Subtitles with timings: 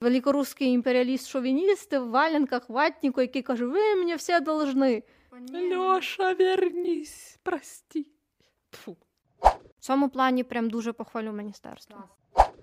[0.00, 5.02] великорусський імперіаліст-шовініст в валенках, ватніку, який каже, ви мені все должны.
[5.52, 8.06] Льоша, вернись, прости.
[8.72, 8.96] Фу.
[9.78, 12.04] В цьому плані прям дуже похвалю міністерство.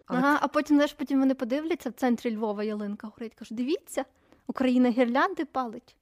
[0.06, 3.36] Ага, а потім, знаєш, потім вони подивляться в центрі Львова ялинка горить.
[3.36, 4.06] Кажуть, дивіться,
[4.48, 5.96] Україна гірлянди палить,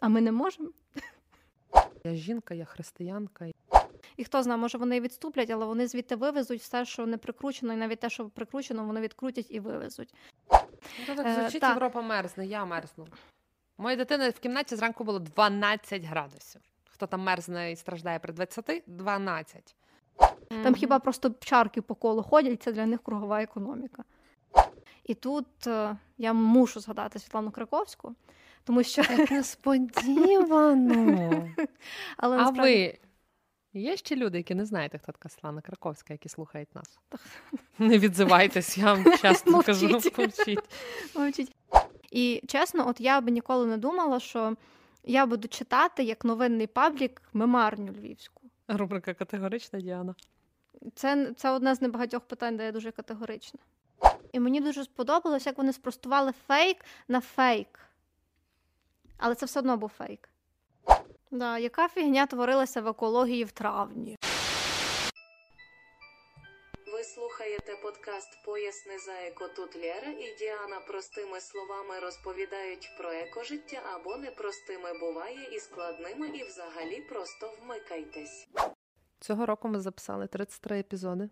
[0.00, 0.68] а ми не можемо.
[2.04, 3.46] Я жінка, я християнка.
[4.16, 7.72] І хто знає, може вони і відступлять, але вони звідти вивезуть все, що не прикручено,
[7.72, 10.14] і навіть те, що прикручено, вони відкрутять і вивезуть.
[11.08, 11.70] Ну, так Е, звучить, так.
[11.70, 13.06] Європа мерзне, я мерзну.
[13.78, 16.60] Моїй дитини в кімнаті зранку було 12 градусів.
[16.90, 18.82] Хто там мерзне і страждає при 20?
[18.86, 19.74] 12.
[20.62, 24.04] Там хіба просто чарки по колу ходять, це для них кругова економіка.
[25.04, 28.14] І тут е, я мушу згадати Світлану Краковську,
[28.64, 31.48] тому що Так несподівано.
[32.16, 32.98] але А насправді ви
[33.74, 36.98] є ще люди, які не знаєте, хто така Слана Краковська, які слухають нас?
[37.78, 40.00] Не відзивайтесь, я вам чесно кажу.
[41.14, 41.52] Мовчіть.
[42.10, 44.56] І чесно, от я би ніколи не думала, що
[45.04, 48.42] я буду читати як новинний паблік мемарню львівську.
[48.68, 50.14] Рубрика категорична Діана.
[50.94, 53.60] Це, це одне з небагатьох питань, де я дуже категорична.
[54.32, 57.80] І мені дуже сподобалось, як вони спростували фейк на фейк.
[59.16, 60.28] Але це все одно був фейк.
[61.32, 64.16] Да, яка фігня творилася в екології в травні?
[66.92, 73.80] Ви слухаєте подкаст Поясни за еко тут Лєра і Діана простими словами розповідають про екожиття
[73.94, 78.48] або непростими буває і складними, і взагалі просто вмикайтесь.
[79.20, 81.30] Цього року ми записали 33 епізоди,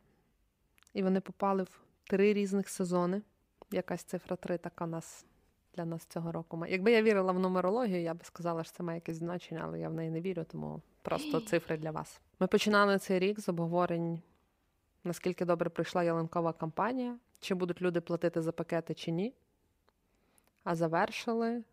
[0.94, 3.22] і вони попали в три різних сезони.
[3.70, 5.24] Якась цифра 3 така нас
[5.74, 6.64] для нас цього року.
[6.68, 9.88] Якби я вірила в нумерологію, я би сказала, що це має якесь значення, але я
[9.88, 12.20] в неї не вірю, тому просто цифри для вас.
[12.40, 14.22] Ми починали цей рік з обговорень,
[15.04, 19.34] наскільки добре пройшла ялинкова кампанія, чи будуть люди платити за пакети чи ні.
[20.64, 21.64] А завершили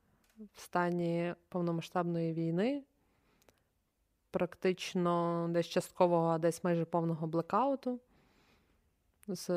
[0.53, 2.83] в стані повномасштабної війни,
[4.31, 7.99] практично десь часткового, а десь майже повного блекауту
[9.27, 9.49] з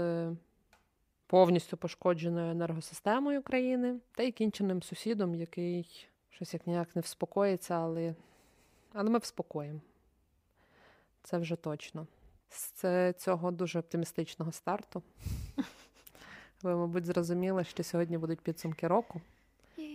[1.30, 8.14] повністю пошкодженою енергосистемою країни та й кінченим сусідом, який щось як ніяк не вспокоїться, але,
[8.92, 9.80] але ми вспокоїмо.
[11.22, 12.06] Це вже точно.
[12.48, 15.02] З цього дуже оптимістичного старту.
[16.62, 19.20] Ви, мабуть, зрозуміли, що сьогодні будуть підсумки року.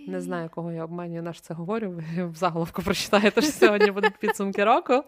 [0.07, 1.91] Не знаю, кого я обманюю, наш це говорю.
[1.91, 5.03] Ви в заголовку прочитаєте, що сьогодні будуть підсумки року.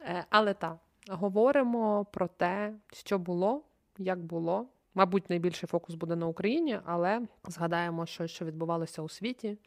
[0.00, 0.76] Е, Але так,
[1.08, 3.62] говоримо про те, що було,
[3.98, 4.66] як було.
[4.98, 9.58] Мабуть, найбільший фокус буде на Україні, але згадаємо, що, що відбувалося у світі.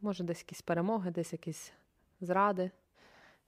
[0.00, 1.72] Може, десь якісь перемоги, десь якісь
[2.20, 2.70] зради.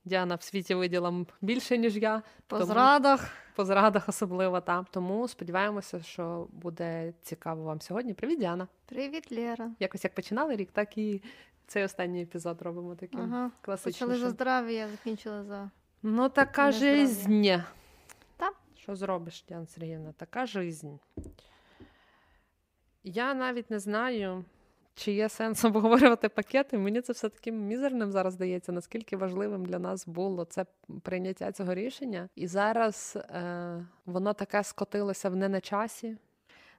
[0.05, 2.23] Діана в світі виділа більше, ніж я.
[2.47, 3.31] По Тому- зрадах.
[3.55, 4.87] По зрадах особливо там.
[4.91, 8.15] Тому сподіваємося, що буде цікаво вам сьогодні.
[8.15, 8.69] Привіт, Діана!
[8.87, 9.71] Привіт, Лєра.
[9.81, 11.23] Якось як починали рік, так і
[11.67, 13.31] цей останній епізод робимо таким Ага.
[13.31, 14.17] Почали класичним.
[14.17, 15.71] за здрав'я, закінчили за.
[16.03, 17.45] Ну, така жизнь.
[18.83, 20.13] Що зробиш, Діана Сергіївна?
[20.13, 20.91] Така жизнь.
[23.05, 24.45] Я навіть не знаю,
[24.95, 26.79] чи є сенс обговорювати пакети.
[26.79, 30.67] Мені це все таким мізерним зараз здається, наскільки важливим для нас було це
[31.03, 32.29] прийняття цього рішення.
[32.35, 36.17] І зараз е, воно таке скотилося в не на часі.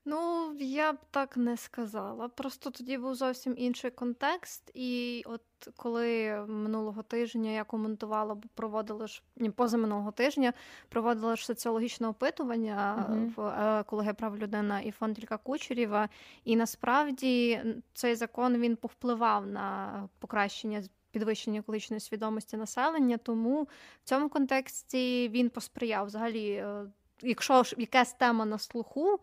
[0.06, 2.28] Ну, я б так не сказала.
[2.28, 4.72] Просто тоді був зовсім інший контекст.
[4.74, 5.42] І от
[5.76, 10.54] коли минулого тижня я коментувала, бо проводила ж ні, позаминулого тижня
[10.90, 13.34] проводила ж соціологічне опитування Мгм.
[13.36, 16.10] в е, екологія прав людина і фонд Ілька Кучерєва.
[16.44, 17.62] І насправді
[17.94, 23.18] цей закон він повпливав на покращення підвищення екологічної свідомості населення.
[23.18, 26.52] Тому в цьому контексті він посприяв взагалі.
[26.52, 26.86] е,
[27.26, 29.20] Якщо ж якась тема на слуху,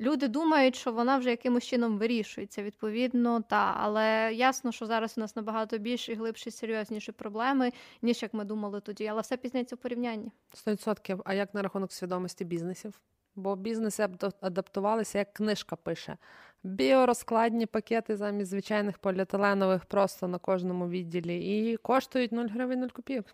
[0.00, 5.20] Люди думають, що вона вже якимось чином вирішується, відповідно, та але ясно, що зараз у
[5.20, 7.72] нас набагато більші, глибші, серйозніші проблеми,
[8.02, 9.06] ніж як ми думали тоді.
[9.06, 10.32] Але все пізнається в порівнянні.
[10.66, 11.20] 100%.
[11.24, 13.00] А як на рахунок свідомості бізнесів?
[13.34, 14.08] Бо бізнеси
[14.40, 16.16] адаптувалися, як книжка пише.
[16.62, 23.26] Біорозкладні пакети замість звичайних поліетиленових просто на кожному відділі і коштують 0 гривень 0 копійок.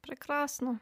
[0.00, 0.78] Прекрасно.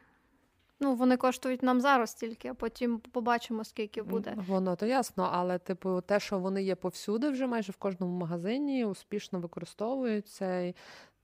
[0.79, 4.33] Ну, вони коштують нам зараз тільки, а потім побачимо, скільки буде.
[4.47, 8.85] Воно то ясно, але типу, те, що вони є повсюди, вже майже в кожному магазині,
[8.85, 10.61] успішно використовуються.
[10.61, 10.75] І,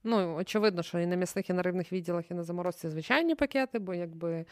[0.04, 3.78] ну, очевидно, що і на м'ясних, і на рибних відділах, і на заморозці звичайні пакети,
[3.78, 4.46] бо якби.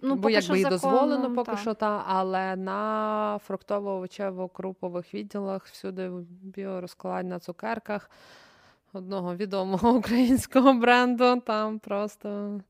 [0.00, 1.56] Ну, бо поки якби що і дозволено поки та.
[1.56, 6.10] що, та, але на фруктово-овочево-крупових відділах всюди
[6.42, 8.10] біорозкладь на цукерках
[8.92, 12.60] одного відомого українського бренду, там просто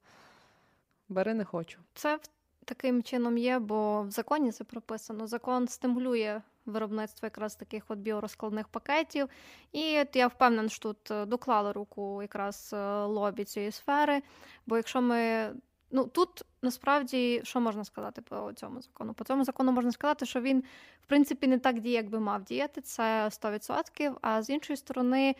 [1.08, 1.78] бери не хочу.
[1.94, 2.18] Це
[2.64, 5.26] таким чином є, бо в законі це прописано.
[5.26, 9.28] Закон стимулює виробництва якраз таких от біорозкладних пакетів.
[9.72, 14.22] І я впевнена, що тут е, доклали руку якраз е, лобі цієї сфери.
[14.66, 15.50] Бо якщо ми.
[15.90, 19.14] Ну тут насправді що можна сказати по цьому закону?
[19.14, 20.60] По цьому закону можна сказати, що він
[21.02, 22.80] в принципі не так діє, як би мав діяти.
[22.80, 24.14] Це 100%.
[24.20, 25.34] А з іншої сторони,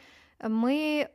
[0.49, 1.07] ми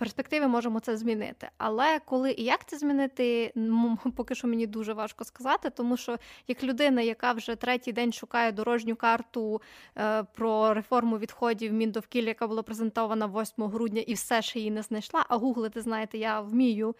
[0.00, 1.48] перспективі можемо це змінити.
[1.58, 3.52] Але коли і як це змінити,
[4.16, 6.18] поки що мені дуже важко сказати, тому що
[6.48, 9.62] як людина, яка вже третій день шукає дорожню карту
[9.98, 14.82] е, про реформу відходів Міндовкілля, яка була презентована 8 грудня, і все ще її не
[14.82, 15.24] знайшла.
[15.28, 16.94] А гуглити, знаєте, я вмію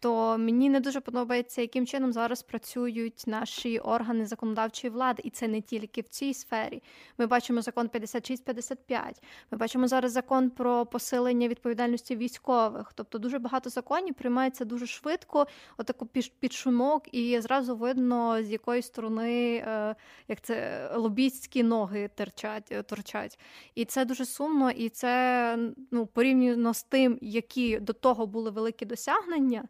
[0.00, 5.48] то мені не дуже подобається, яким чином зараз працюють наші органи законодавчої влади, і це
[5.48, 6.82] не тільки в цій сфері.
[7.18, 12.92] Ми бачимо закон 56-55, Ми бачимо зараз закон про посилення відповідальності військових.
[12.94, 15.46] Тобто дуже багато законів приймається дуже швидко,
[15.78, 16.06] отаку
[16.40, 19.94] під шумок, і зразу видно, з якої сторони е,
[20.28, 23.38] як це лобістські ноги терчать, е, торчать.
[23.74, 25.58] І це дуже сумно, і це
[25.90, 29.68] ну порівняно з тим, які до того були великі досягнення.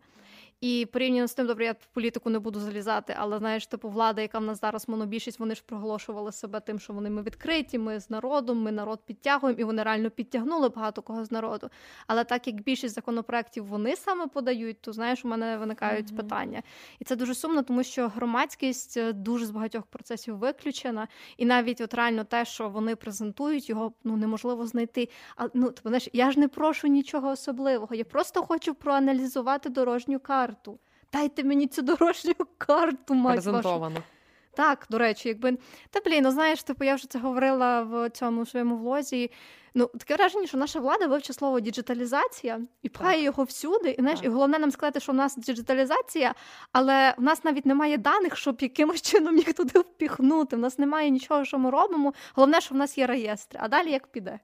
[0.60, 4.22] І порівняно з тим, добре, я в політику не буду залізати, але знаєш, типу влада,
[4.22, 8.00] яка в нас зараз монобільшість, вони ж проголошували себе тим, що вони ми відкриті, ми
[8.00, 11.70] з народом, ми народ підтягуємо, і вони реально підтягнули багато кого з народу.
[12.06, 16.16] Але так як більшість законопроєктів вони саме подають, то знаєш, у мене виникають mm-hmm.
[16.16, 16.62] питання.
[16.98, 21.80] І це дуже сумно, тому що громадськість е, дуже з багатьох процесів виключена, і навіть
[21.80, 25.08] от реально те, що вони презентують, його ну неможливо знайти.
[25.36, 27.94] А ну тобто, знаєш, я ж не прошу нічого особливого.
[27.94, 30.78] Я просто хочу проаналізувати дорожню карту карту.
[31.12, 33.94] Дайте мені цю дорожню карту, мать Презентовано.
[33.94, 34.06] Вашу.
[34.54, 35.58] Так, до речі, якби.
[35.90, 39.30] Та блін, ну знаєш, типу, я вже це говорила в цьому своєму влозі.
[39.74, 43.90] Ну, таке враження, що наша влада вивчить слово діджиталізація і пхає його всюди.
[43.90, 46.34] І знаєш, і головне нам сказати, що в нас діджиталізація,
[46.72, 50.56] але в нас навіть немає даних, щоб якимось чином їх туди впіхнути.
[50.56, 52.14] В нас немає нічого, що ми робимо.
[52.34, 53.60] Головне, що в нас є реєстри.
[53.62, 54.40] А далі як піде?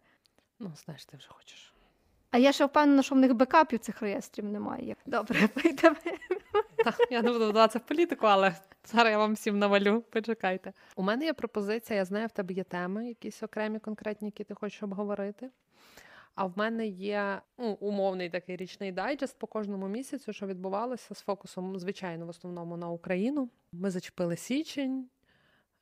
[0.61, 1.72] Ну, знаєш, ти вже хочеш.
[2.33, 4.97] А я ще впевнена, що в них бекапів цих реєстрів немає.
[5.07, 5.97] Добре, поїдемо.
[7.11, 10.01] Я не буду вдаватися в політику, але зараз я вам всім навалю.
[10.01, 10.73] Почекайте.
[10.97, 14.55] У мене є пропозиція, я знаю, в тебе є теми, якісь окремі конкретні, які ти
[14.55, 15.51] хочеш обговорити.
[16.35, 21.21] А в мене є ну, умовний такий річний дайджест по кожному місяцю, що відбувалося з
[21.21, 23.51] фокусом, звичайно, в основному на Україну.
[23.73, 25.09] Ми зачепили січень.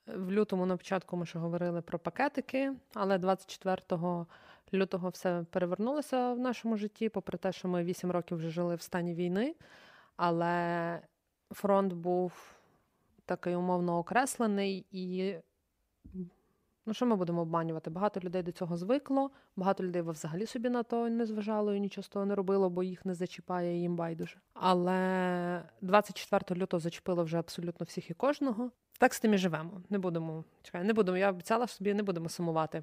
[0.06, 4.26] В лютому на початку ми ще говорили про пакетики, але 24
[4.74, 8.82] лютого все перевернулося в нашому житті, попри те, що ми 8 років вже жили в
[8.82, 9.54] стані війни,
[10.16, 11.00] але
[11.50, 12.32] фронт був
[13.24, 15.34] такий умовно окреслений і.
[16.86, 17.90] Ну, що ми будемо обманювати?
[17.90, 22.02] Багато людей до цього звикло, багато людей взагалі собі на то не зважало і нічого
[22.02, 24.38] з того не робило, бо їх не зачіпає їм байдуже.
[24.54, 28.70] Але 24 лютого зачепило вже абсолютно всіх і кожного.
[28.98, 29.70] Так з тим і живемо.
[29.90, 31.18] Не будемо чекай, не будемо.
[31.18, 32.82] Я обіцяла собі, не будемо сумувати.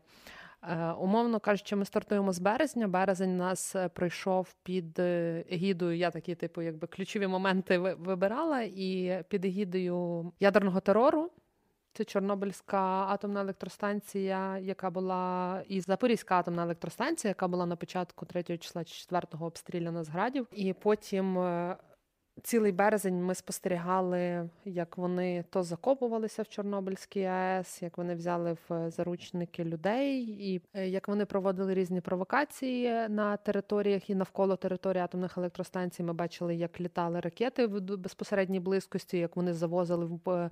[0.64, 2.88] Е, умовно кажучи, ми стартуємо з березня.
[2.88, 5.98] Березень нас е, пройшов під е, егідою.
[5.98, 11.32] Я такі, типу, якби ключові моменти вибирала, і під егідою ядерного терору.
[11.94, 18.44] Це Чорнобильська атомна електростанція, яка була, і Запорізька атомна електростанція, яка була на початку 3
[18.44, 20.48] числа 4-го обстріляна з градів.
[20.52, 21.38] І потім
[22.44, 28.92] Цілий березень ми спостерігали, як вони то закопувалися в Чорнобильській АЕС, як вони взяли в
[28.92, 35.38] заручники людей, і е, як вони проводили різні провокації на територіях і навколо території атомних
[35.38, 36.04] електростанцій.
[36.04, 40.50] Ми бачили, як літали ракети в безпосередній близькості, як вони завозили в е,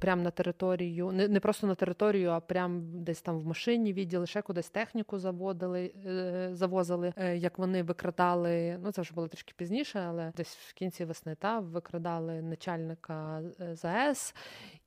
[0.00, 4.26] прямо на територію, не не просто на територію, а прямо десь там в машині відділи,
[4.26, 8.78] ще кудись техніку заводили, е, завозили, як вони викрадали.
[8.82, 13.42] Ну це вже було трішки пізніше, але десь в кінці весни власне, та викрадали начальника
[13.60, 14.34] е, ЗАЕС.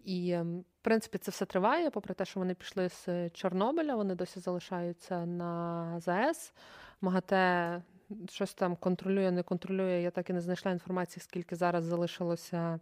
[0.06, 4.16] І, ем, в принципі, це все триває, попри те, що вони пішли з Чорнобиля, вони
[4.16, 6.54] досі залишаються на ЗАЕС.
[7.02, 7.82] МАГАТЕ
[8.30, 10.02] щось там контролює, не контролює.
[10.02, 12.80] Я так і не знайшла інформації, скільки зараз залишилося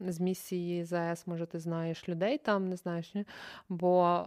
[0.00, 1.26] з місії ЗАЕС.
[1.26, 3.26] Може, ти знаєш людей там, не знаєш, ні?
[3.68, 4.26] бо.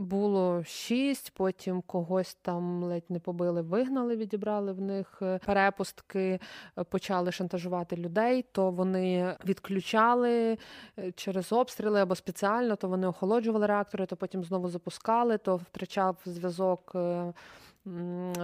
[0.00, 6.40] Було шість, потім когось там ледь не побили, вигнали, відібрали в них е, перепустки,
[6.78, 8.44] е, почали шантажувати людей.
[8.52, 10.58] То вони відключали
[10.98, 16.16] е, через обстріли або спеціально, то вони охолоджували реактори, то потім знову запускали, то втрачав
[16.24, 16.96] зв'язок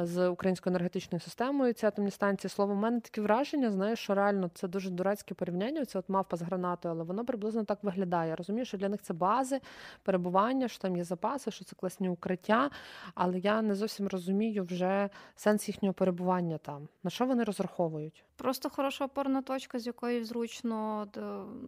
[0.03, 2.51] з українською енергетичною системою ці атомні станції.
[2.51, 5.85] Слово, в мене таке враження, знаєш, що реально це дуже дурацьке порівняння.
[5.85, 8.31] Це от мавпа з гранатою, але воно приблизно так виглядає.
[8.31, 9.61] Я розумію, що для них це бази
[10.03, 12.71] перебування, що там є запаси, що це класні укриття.
[13.15, 16.89] Але я не зовсім розумію вже сенс їхнього перебування там.
[17.05, 18.25] На що вони розраховують?
[18.37, 21.07] Просто хороша опорна точка, з якої зручно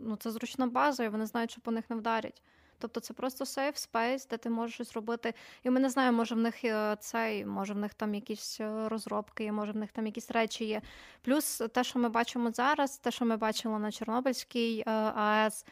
[0.04, 2.42] ну це зручна база, і вони знають, що по них не вдарять.
[2.78, 5.34] Тобто це просто safe space, де ти можеш щось робити.
[5.64, 8.88] І ми не знаємо, може в них е, цей, може в них там якісь е,
[8.88, 10.82] розробки, є, може в них там якісь речі є.
[11.22, 15.64] Плюс те, що ми бачимо зараз, те, що ми бачили на Чорнобильській е, АЕС,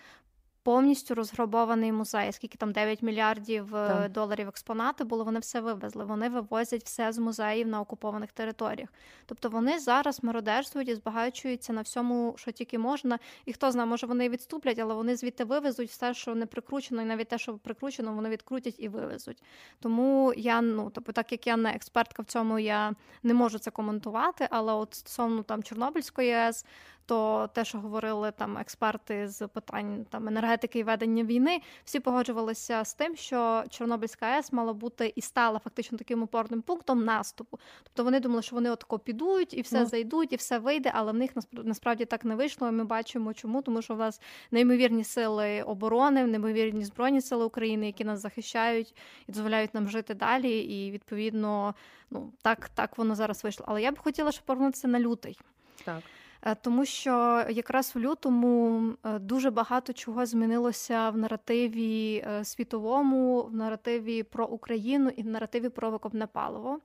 [0.66, 2.32] повністю розграбований музей.
[2.32, 4.12] Скільки там 9 мільярдів е, Так.
[4.12, 6.04] доларів експонати було, вони все вивезли.
[6.04, 8.88] Вони вивозять все з музеїв на окупованих територіях.
[9.26, 13.18] Тобто вони зараз мародерствують і збагачуються на всьому, що тільки можна.
[13.44, 17.04] І хто знає, може вони відступлять, але вони звідти вивезуть все, що не прикручено, і
[17.04, 19.42] навіть те, що прикручено, вони відкрутять і вивезуть.
[19.80, 23.70] Тому я ну тобто, так як я не експертка в цьому, я не можу це
[23.70, 24.48] коментувати.
[24.50, 26.64] Але от стосовно там Чорнобильської АЕС,
[27.06, 32.84] то те, що говорили там експерти з питань там енергетики і ведення війни, всі погоджувалися
[32.84, 37.58] з тим, що Чорнобильська АЕС мала бути і стала фактично таким опорним пунктом наступу.
[37.82, 39.86] Тобто вони думали, що вони отако підуть і все Ну.
[39.86, 42.68] зайдуть, і все вийде, але в них наспра- насправді так не вийшло.
[42.68, 44.20] І ми бачимо, чому, тому що в нас
[44.50, 48.94] неймовірні сили оборони, неймовірні збройні сили України, які нас захищають
[49.28, 50.58] і дозволяють нам жити далі.
[50.58, 51.74] І відповідно,
[52.10, 53.66] ну так, так воно зараз вийшло.
[53.68, 55.38] Але я б хотіла ще повернутися на лютий.
[55.84, 56.02] Так.
[56.46, 63.42] Е, Тому що якраз в лютому е, дуже багато чого змінилося в наративі е, світовому,
[63.42, 66.78] в наративі про Україну і в наративі про викопне паливо.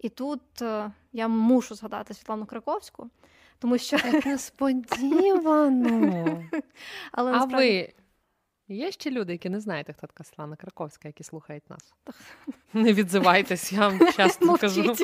[0.00, 0.40] І тут
[1.12, 3.10] я мушу згадати Світлану Краковську,
[3.58, 6.44] тому що Так несподівано.
[7.12, 7.92] але А насправді ви
[8.72, 11.92] є ще люди, які не знаєте, хто така Світлана Краковська, які слухають нас?
[12.72, 14.96] Не відзивайтесь, я вам чесно кажу,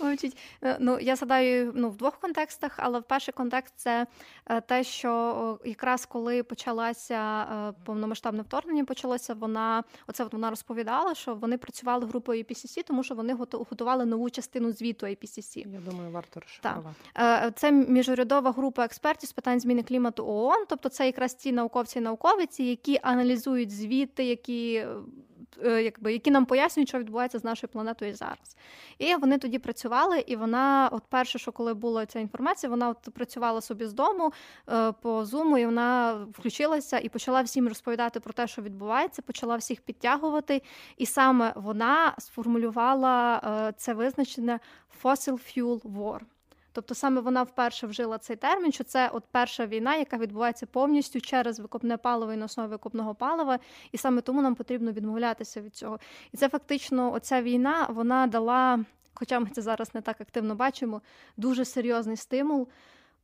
[0.00, 0.36] мовчіть.
[0.62, 4.06] Е, Ну, я згадаю ну, в двох контекстах, але в перший контекст це
[4.46, 11.14] е, те, що якраз коли почалася е, повномасштабне вторгнення, почалося вона, оце от вона розповідала,
[11.14, 15.72] що вони працювали групою IPCC, тому що вони готували нову частину звіту IPCC.
[15.72, 17.52] Я думаю, варто розшифрувати.
[17.54, 22.02] Це міжурядова група експертів з питань зміни клімату ООН, тобто це якраз ті науковці і
[22.02, 24.86] науковиці, які аналізують звіти, які,
[25.64, 28.56] е, якби, які нам пояснюють, що відбувається з нашою планетою зараз.
[28.98, 33.14] І вони тоді працювали, і вона, от перше, що коли була ця інформація, вона от
[33.14, 34.32] працювала собі з дому
[34.68, 39.56] е, по зуму, і вона включилася і почала всім розповідати про те, що відбувається, почала
[39.56, 40.62] всіх підтягувати.
[40.96, 44.60] І саме вона сформулювала е, це визначення
[45.02, 46.20] fossil fuel war.
[46.72, 51.20] Тобто саме вона вперше вжила цей термін, що це от перша війна, яка відбувається повністю
[51.20, 53.58] через викопне паливо і на основі викопного палива,
[53.92, 55.98] і саме тому нам потрібно відмовлятися від цього.
[56.32, 61.00] І це фактично оця війна вона дала, хоча ми це зараз не так активно бачимо,
[61.36, 62.68] дуже серйозний стимул.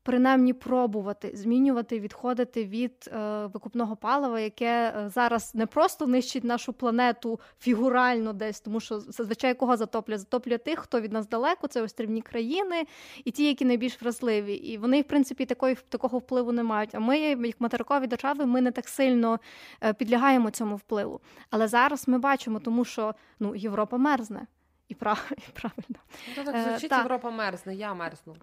[0.08, 6.72] Принаймні пробувати змінювати, відходити від е, викупного палива, яке е, зараз не просто нищить нашу
[6.72, 10.18] планету фігурально десь, тому що зазвичай кого затоплює?
[10.18, 12.84] Затоплює тих, хто від нас далеко, це острівні країни,
[13.24, 14.54] і ті, які найбільш вразливі.
[14.54, 16.94] І вони, в принципі, такої, такого впливу не мають.
[16.94, 19.40] А ми, як материкові держави, ми не так сильно
[19.82, 21.20] е, підлягаємо цьому впливу.
[21.50, 24.46] Але зараз ми бачимо, тому що ну, Європа мерзне.
[24.88, 25.98] І прав- і правильно.
[26.38, 26.92] Ну, так Е, звучить.
[26.92, 28.36] Європа мерзне, я мерзну.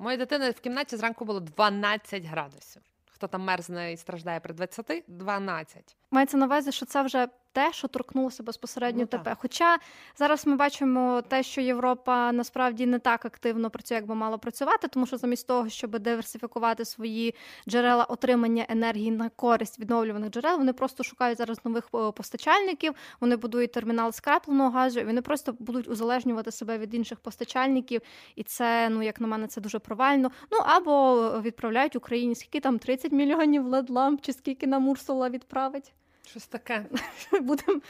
[0.00, 2.82] У дитина в кімнаті зранку було 12 градусів.
[3.10, 5.04] Хто там мерзне і страждає при 20?
[5.08, 5.96] 12.
[6.10, 9.38] Мається на увазі, що це вже те, що торкнулося безпосередньо Ну, так.
[9.40, 9.78] Хоча
[10.16, 14.88] зараз ми бачимо те, що Європа насправді не так активно працює, як би мала працювати,
[14.88, 17.34] тому що замість того, щоб диверсифікувати свої
[17.68, 22.94] джерела отримання енергії на користь відновлюваних джерел, вони просто шукають зараз нових е, постачальників.
[23.20, 28.00] Вони будують термінал скрапленого газу, і вони просто будуть узалежнювати себе від інших постачальників.
[28.36, 30.30] І це, ну як на мене, це дуже провально.
[30.50, 35.92] Ну або відправляють Україні скільки там 30 мільйонів led ламп, чи скільки нам Урсула відправить.
[36.30, 36.86] Щось таке.
[37.40, 37.80] Будемо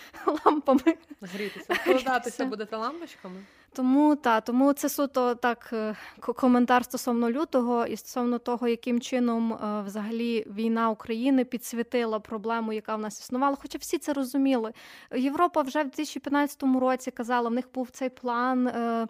[0.45, 0.97] лампами.
[1.21, 1.75] Грітися.
[1.75, 3.45] Вкладатися будете лампочками.
[3.73, 9.53] Тому та тому це суто так е, коментар стосовно лютого і стосовно того, яким чином
[9.53, 13.57] е, взагалі війна України підсвітила проблему, яка в нас існувала.
[13.63, 14.73] Хоча всі це розуміли.
[15.17, 18.67] Європа вже в 2015 році казала, в них був цей план.
[18.67, 19.07] е,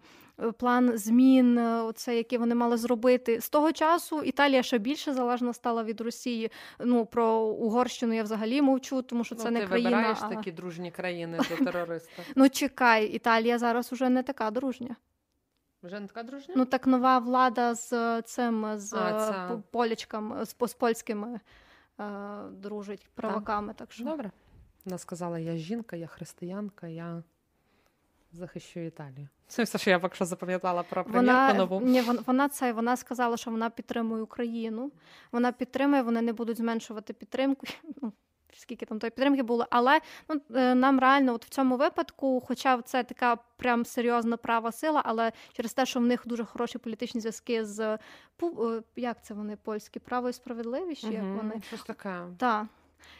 [0.58, 4.22] План змін, оце, які вони мали зробити з того часу.
[4.22, 6.50] Італія ще більше залежна стала від Росії.
[6.78, 9.90] Ну про Угорщину я взагалі мовчу, тому що це ну, не ти країна.
[9.90, 10.28] вибираєш а...
[10.28, 12.22] такі дружні країни до терориста.
[12.36, 14.96] Ну чекай, Італія зараз уже не така дружня.
[15.82, 16.54] Вже не така дружня?
[16.56, 20.74] Ну так нова влада з е, цим з А, е, це- по- полячками, з, з
[20.74, 21.40] польськими
[22.00, 22.04] е,
[22.52, 23.74] дружить праваками.
[23.74, 24.30] Так що Добре.
[24.84, 27.22] Вона сказала: я жінка, я християнка, я
[28.32, 29.28] захищу Італію.
[29.46, 31.80] Це все, що я поки що запам'ятала про прем'єрку вона нову.
[31.80, 34.92] ні, вон- вона це вона сказала, що вона підтримує Україну.
[35.32, 37.66] Вона підтримує, вони не будуть зменшувати підтримку.
[38.56, 42.82] Скільки там тої підтримки було, але ну е, нам реально, от в цьому випадку, хоча
[42.82, 47.20] це така прям серйозна права сила, але через те, що в них дуже хороші політичні
[47.20, 47.98] зв'язки з е,
[48.96, 52.20] як це вони польські право і справедливість, угу, як вони Щось таке.
[52.38, 52.66] Так.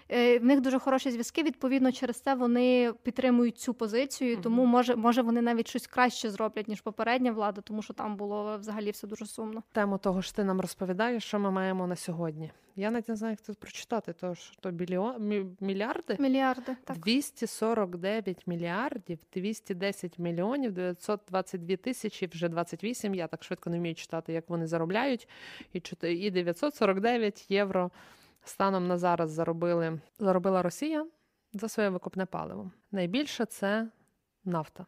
[0.09, 1.43] Е, В них дуже хороші зв'язки.
[1.43, 4.37] Відповідно, через це вони підтримують цю позицію.
[4.43, 8.59] Тому може, може вони навіть щось краще зроблять ніж попередня влада, тому що там було
[8.59, 9.63] взагалі все дуже сумно.
[9.73, 12.51] Тему того ж ти нам розповідаєш, що ми маємо на сьогодні.
[12.77, 16.17] Я навіть не знаю, як це прочитати, то ж то біліон, мі- мільярди?
[16.21, 16.99] Мільярди так.
[16.99, 24.49] 249 мільярдів, 210 мільйонів, 922 тисячі, вже 28, я так швидко не вмію читати, як
[24.51, 25.29] вони заробляють,
[26.03, 27.91] і 949 євро
[28.45, 31.07] станом на зараз заробили, заробила Росія
[31.53, 32.71] за своє викопне паливо.
[32.93, 33.89] Найбільше це
[34.45, 34.87] нафта.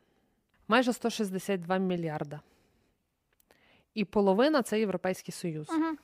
[0.69, 2.41] Майже 162 мільярда.
[3.95, 5.71] І половина це Європейський Союз.
[5.71, 5.97] Угу.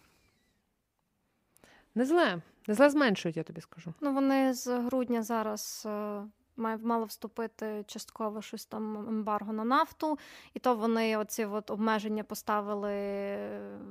[1.95, 3.95] Не зле, не зле зменшують, я тобі скажу.
[4.01, 6.23] Ну вони з грудня зараз е,
[6.59, 10.19] мало вступити частково щось там ембарго на нафту,
[10.55, 12.91] і то вони оці от обмеження поставили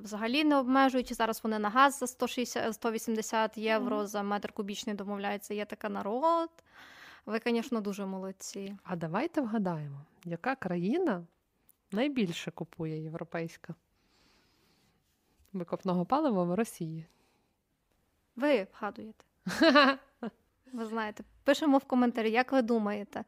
[0.03, 1.13] взагалі не обмежуючи.
[1.13, 4.07] Зараз вони на газ за 160, 180 євро Мгм.
[4.07, 5.53] за метр кубічний домовляються.
[5.53, 6.49] Є така народ.
[7.25, 8.77] Ви, звісно, дуже молодці.
[8.83, 11.25] А давайте вгадаємо, яка країна
[11.91, 13.75] найбільше купує європейська
[15.53, 17.05] викопного палива в Росії?
[18.35, 19.23] Ви вгадуєте.
[20.73, 23.23] Ви знаєте, пишемо в коментарі, як ви думаєте.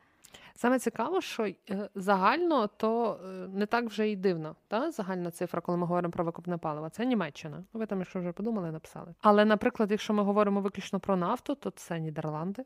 [0.56, 1.56] Саме цікаво, що е,
[1.96, 4.56] загально то е, не так вже і дивно.
[4.68, 4.92] Та?
[4.92, 7.64] Загальна цифра, коли ми говоримо про викопне паливо, це Німеччина.
[7.74, 9.14] Ви там, якщо вже подумали, написали.
[9.22, 12.66] Але, наприклад, якщо ми говоримо виключно про нафту, то це Нідерланди.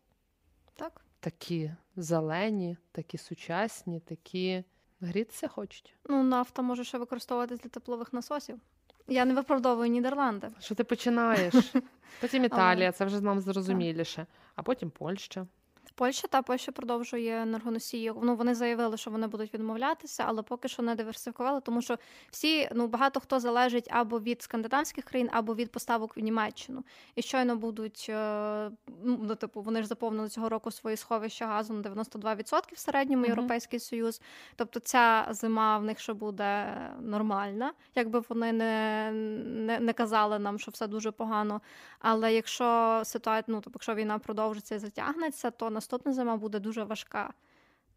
[0.76, 1.02] Так?
[1.20, 4.64] Такі зелені, такі сучасні, такі
[5.02, 5.96] грітися хочуть.
[6.10, 8.60] Ну, нафта може ще використовуватись для теплових насосів.
[9.08, 10.48] Я не виправдовую Нідерланди.
[10.60, 11.74] Що ти починаєш?
[12.22, 15.48] Потім Італія, це вже нам зрозуміліше, а потім Польща.
[15.96, 18.14] Польща та Польща продовжує енергоносії.
[18.22, 21.98] Ну вони заявили, що вони будуть відмовлятися, але поки що не диверсифікували, тому що
[22.32, 26.84] всі ну багато хто залежить або від скандинавських країн, або від поставок в Німеччину.
[27.16, 28.72] І щойно будуть е,
[29.04, 33.22] ну, ну, типу, вони ж заповнили цього року свої сховища газу на 92% в середньому
[33.22, 33.30] Мгм.
[33.30, 34.22] Європейський Союз.
[34.56, 39.12] Тобто ця зима в них ще буде нормальна, якби вони не,
[39.46, 41.62] не, не казали нам, що все дуже погано.
[42.00, 46.84] Але якщо ситуація, ну тобто, якщо війна продовжиться і затягнеться, то наступна зима буде дуже
[46.84, 47.34] важка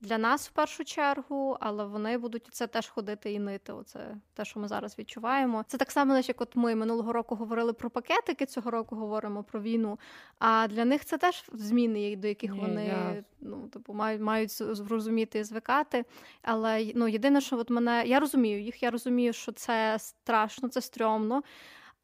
[0.01, 3.73] для нас в першу чергу, але вони будуть це теж ходити і нити.
[3.73, 5.65] Оце те, що ми зараз відчуваємо.
[5.69, 9.61] Це так само, як от ми минулого року говорили про пакетики, цього року говоримо про
[9.61, 9.99] війну.
[10.39, 14.53] А для них це теж зміни, до яких Ні, вони я- ну типу мають мають
[14.63, 16.05] зрозуміти і звикати.
[16.43, 20.81] Але ну єдине, що от мене я розумію їх, я розумію, що це страшно, це
[20.81, 21.43] стрьомно.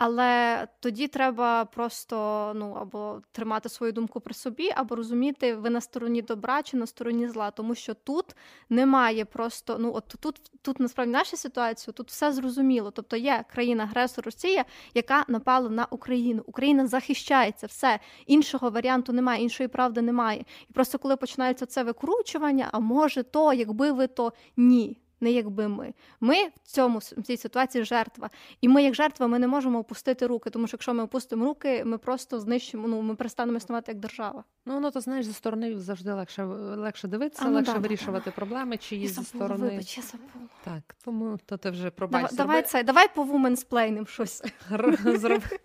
[0.04, 2.16] Але тоді треба просто
[2.54, 6.86] ну або тримати свою думку при собі, або розуміти, ви на стороні добра чи на
[6.86, 8.24] стороні зла, тому що тут
[8.70, 12.90] немає просто ну от тут, тут насправді наша ситуація, тут все зрозуміло.
[12.90, 16.42] Тобто є країна-агресор Росія, яка напала на Україну.
[16.46, 20.44] Україна захищається, все іншого варіанту немає, іншої правди немає.
[20.70, 25.01] І просто коли починається це викручування, а може то, якби ви то ні.
[25.22, 25.94] Не якби ми.
[26.20, 28.30] Ми в цьому в цій ситуації жертва.
[28.60, 31.84] І ми, як жертва, ми не можемо опустити руки, тому що якщо ми опустимо руки,
[31.84, 32.88] ми просто знищимо.
[32.88, 34.44] Ну ми перестанемо існувати як держава.
[34.66, 37.82] Ну, ну то знаєш, зі сторони завжди легше легше дивитися, А, ну легше да, да,
[37.82, 39.68] вирішувати проблеми, чи Я зі сторони.
[39.68, 40.48] вибач, я забула.
[40.64, 42.32] Так, тому то ти вже Давай, пробач.
[42.32, 44.42] давай це, давай по вуменсплейним щось.
[44.68, 45.58] зроби, зроби,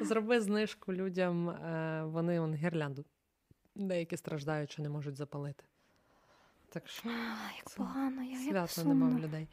[0.00, 3.04] зроби знижку людям, е, вони он, гірлянду.
[3.74, 5.64] Деякі страждають, що не можуть запалити.
[6.72, 9.26] Так що А, як погано, я як свято нема в сумно.
[9.26, 9.48] людей.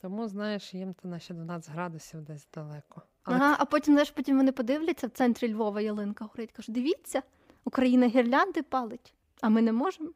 [0.00, 3.02] Тому, знаєш, їм то наші 12 градусів десь далеко.
[3.24, 6.52] Але Ага, а потім, знаєш, потім вони подивляться в центрі Львова ялинка горить.
[6.52, 7.22] Кажуть, дивіться,
[7.64, 10.10] Україна гірлянди палить, а ми не можемо.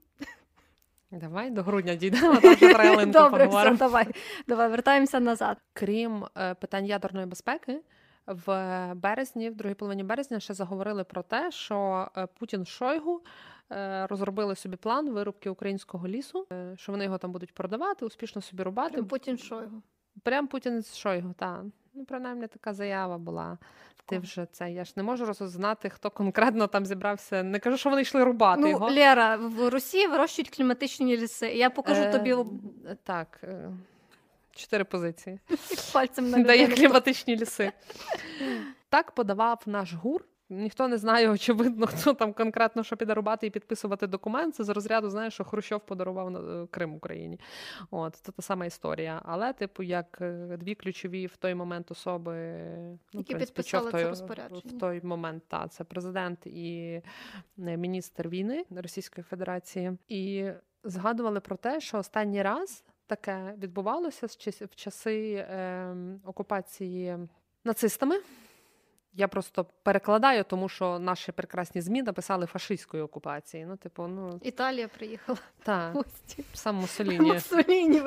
[1.11, 4.07] давай до грудня дійдемо, там вже про ялинку Добре, все, давай,
[4.48, 5.59] давай, вертаємося назад.
[5.72, 7.81] Крім е, питань ядерної безпеки,
[8.26, 8.46] в
[8.94, 13.20] березні, в другій половині березня, ще заговорили про те, що е, Путін Шойгу
[14.11, 18.62] розробили собі план вирубки українського лісу, е, що вони його там будуть продавати, успішно собі
[18.62, 18.92] рубати.
[18.94, 19.82] Прям Путін Шойгу.
[20.22, 21.62] Прям Путін Шойгу, так.
[21.94, 23.58] Ну, принаймні, така заява була.
[24.06, 24.72] Ти вже це.
[24.72, 27.42] Я ж не можу роззнати, хто конкретно там зібрався.
[27.42, 28.90] Не кажу, що вони йшли рубати Ну, його.
[28.90, 31.46] Лера, в Росії вирощують кліматичні ліси.
[31.48, 32.37] Я покажу Е, тобі
[33.04, 33.40] Так.
[33.44, 33.70] е,
[34.54, 35.38] Чотири позиції.
[35.92, 37.72] пальцем на Дає кліматичні ліси.
[38.88, 40.24] Так подавав наш гур.
[40.52, 44.54] Ніхто не знає, очевидно, хто там конкретно що піде рубати і підписувати документ.
[44.54, 47.40] Це з розряду, знаєш, що Хрущов подарував е, Крим Україні.
[47.90, 49.22] От це та сама історія.
[49.24, 53.92] Але, типу, як е, дві ключові в той момент особи, ну, Які принципі, підписали в
[53.92, 54.62] той, це розпорядження.
[54.64, 57.02] в той момент, та це президент і
[57.58, 60.50] е, міністр війни Російської Федерації, і
[60.84, 64.26] згадували про те, що останній раз таке відбувалося
[64.66, 67.18] в часи е, окупації
[67.64, 68.16] нацистами.
[69.14, 73.64] Я просто перекладаю, тому що наші прекрасні змі написали фашистської окупації.
[73.66, 75.38] Ну, типу, ну Італія приїхала.
[75.62, 75.96] Так,
[76.55, 77.40] сам Муссоліні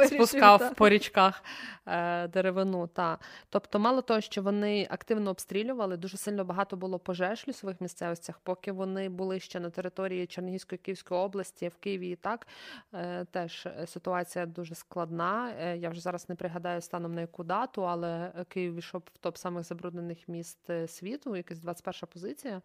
[0.08, 0.74] спускав так.
[0.74, 1.44] по річках
[1.86, 2.88] е, деревину.
[2.88, 3.18] Та.
[3.50, 8.40] Тобто, мало того, що вони активно обстрілювали, дуже сильно багато було пожеж в лісових місцевостях,
[8.44, 12.48] поки вони були ще на території Чернігівської Київської області, в Києві і так
[12.94, 15.54] е, теж ситуація дуже складна.
[15.60, 19.38] Е, я вже зараз не пригадаю станом на яку дату, але Київ війшов в топ
[19.38, 22.62] самих забруднених міст е, світу, якась 21 позиція.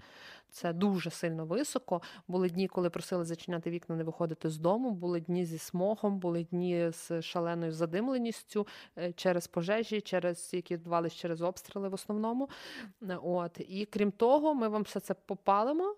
[0.50, 2.02] Це дуже сильно високо.
[2.28, 4.90] Були дні, коли просили зачиняти вікна, не виходити з дому.
[4.90, 8.66] Були дні зі смогом, були дні з шаленою задимленістю
[8.98, 12.48] е, через пожежі, через які відбувалися через обстріли в основному.
[13.02, 15.96] Е, От і крім того, ми вам все це попалимо.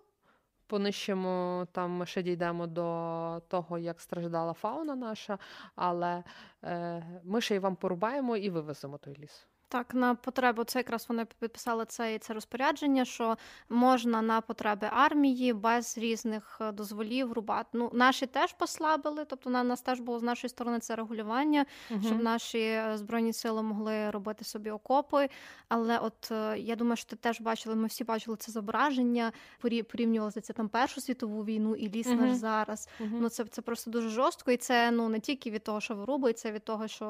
[0.67, 5.37] Понищимо там, ми ще дійдемо до того, як страждала фауна наша,
[5.75, 6.23] але
[6.63, 9.47] е, ми ще й вам порубаємо і вивеземо той ліс.
[9.73, 13.37] Так, на потребу це якраз вони підписали це це розпорядження, що
[13.69, 17.69] можна на потреби армії без різних е, дозволів рубати.
[17.73, 22.01] Ну, наші теж послабили, тобто на нас теж було з нашої сторони це регулювання, Угу.
[22.05, 25.29] щоб наші е, збройні сили могли робити собі окопи.
[25.67, 29.31] Але от е, я думаю, що ти теж бачили, ми всі бачили це зображення,
[29.63, 32.17] порі- порівнювали це там Першу світову війну і ліс Мгм.
[32.19, 32.89] наш зараз.
[32.99, 36.37] Ну, це, це просто дуже жорстко, і це ну не тільки від того, що вирубують,
[36.39, 37.05] це від того, що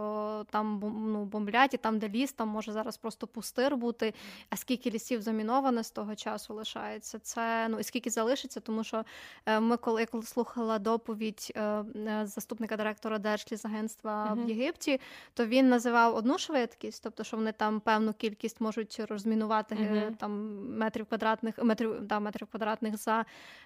[0.49, 4.13] там ну, бомблять, і там, де ліс, там може зараз просто пустир бути.
[4.49, 7.19] А скільки лісів заміновано з того часу лишається?
[7.19, 9.03] Це ну і скільки залишиться, тому що
[9.45, 14.45] е, ми, коли коли слухала доповідь е, е, заступника директора Держлісагентства Мгм.
[14.45, 14.99] в Єгипті,
[15.33, 20.15] то він називав одну швидкість, тобто, що вони там певну кількість можуть розмінувати Мгм.
[20.15, 20.31] там
[20.77, 23.25] метрів квадратних, метрів, да, метрів квадратних за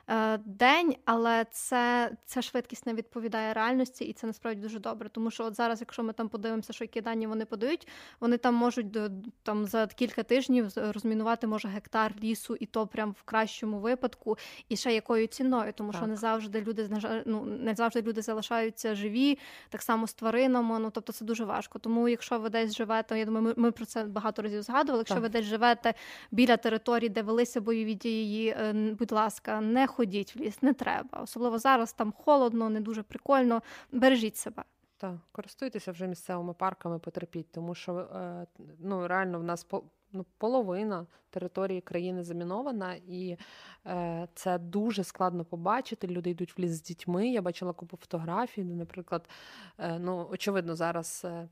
[0.10, 5.10] е, день, але це, ця швидкість не відповідає реальності, і це насправді дуже добре.
[5.10, 7.88] Тому що от зараз, якщо ми там подивимося, що які дані вони подають,
[8.20, 9.10] вони там можуть до
[9.44, 14.38] там за кілька тижнів розмінувати може гектар лісу, і то прям в кращому випадку,
[14.70, 16.90] і ще якою ціною, тому що не завжди люди
[17.26, 20.80] ну не завжди люди залишаються живі, так само з тваринами.
[20.80, 21.80] Ну тобто це дуже важко.
[21.80, 25.00] Тому, якщо ви десь живете, я думаю, ми, ми про це багато разів згадували.
[25.00, 25.24] Якщо Так.
[25.24, 25.94] ви десь живете
[26.32, 31.20] біля території, де велися бойові дії, е, будь ласка, не ходіть в ліс, не треба.
[31.20, 33.62] Особливо зараз там холодно, не дуже прикольно.
[33.92, 34.64] Бережіть себе.
[35.00, 38.48] Так, користуйтеся вже місцевими парками, потерпіть, тому що е,
[38.80, 43.38] ну, реально в нас по, ну, половина території країни замінована, і
[43.86, 46.08] е, це дуже складно побачити.
[46.08, 47.28] Люди йдуть в ліс з дітьми.
[47.28, 49.30] Я бачила купу фотографій, де, наприклад,
[49.78, 51.22] е, ну, очевидно, зараз.
[51.26, 51.48] Е,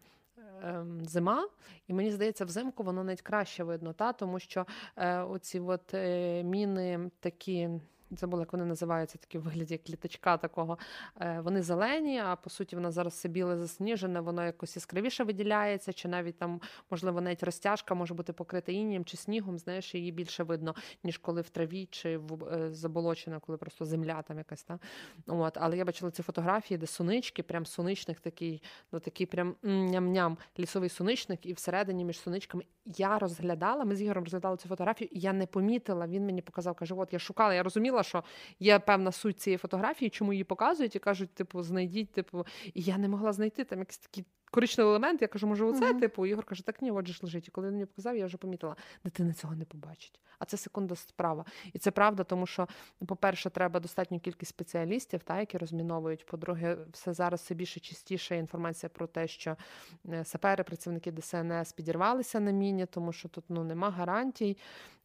[0.63, 1.47] ем, Зима,
[1.87, 6.43] і мені здається, взимку воно навіть краще видно, та тому що е, оці от е,
[6.43, 7.69] міни такі.
[8.15, 10.77] Забула, як вони називаються, такі в вигляді як літачка такого.
[11.21, 15.93] Е, Вони зелені, а по суті, воно зараз все біле засніжене, воно якось яскравіше виділяється,
[15.93, 20.43] чи навіть там, можливо, навіть розтяжка може бути покрита іннієм чи снігом, знаєш, її більше
[20.43, 24.63] видно, ніж коли в траві чи в е, заболочена, коли просто земля там якась.
[24.63, 24.79] Та?
[25.27, 25.57] От.
[25.61, 30.89] Але я бачила ці фотографії, де сунички, прям суничник такий, ну такий прям ням-ням, лісовий
[30.89, 35.33] суничник, і всередині між суничками я розглядала, ми з Ігорем розглядали цю фотографію, і я
[35.33, 36.07] не помітила.
[36.07, 38.23] Він мені показав, каже: От я шукала, я розуміла, що
[38.59, 42.97] є певна суть цієї фотографії, чому її показують, і кажуть, типу, знайдіть, типу, і я
[42.97, 45.21] не могла знайти там якийсь такий коричневий елемент.
[45.21, 45.99] Я кажу, може, оце, Мгм.
[45.99, 47.47] типу, Ігор каже, так ні, отже ж лежить.
[47.47, 50.19] І коли він мені показав, я вже помітила, дитина цього не побачить.
[50.39, 51.45] А це секунда справа.
[51.73, 52.67] І це правда, тому що,
[53.07, 56.25] по-перше, треба достатню кількість спеціалістів, та, які розміновують.
[56.25, 59.57] По-друге, все зараз все більше частіше інформація про те, що
[60.09, 64.57] е, сапери, працівники ДСНС підірвалися на міні, тому що тут ну, нема гарантій.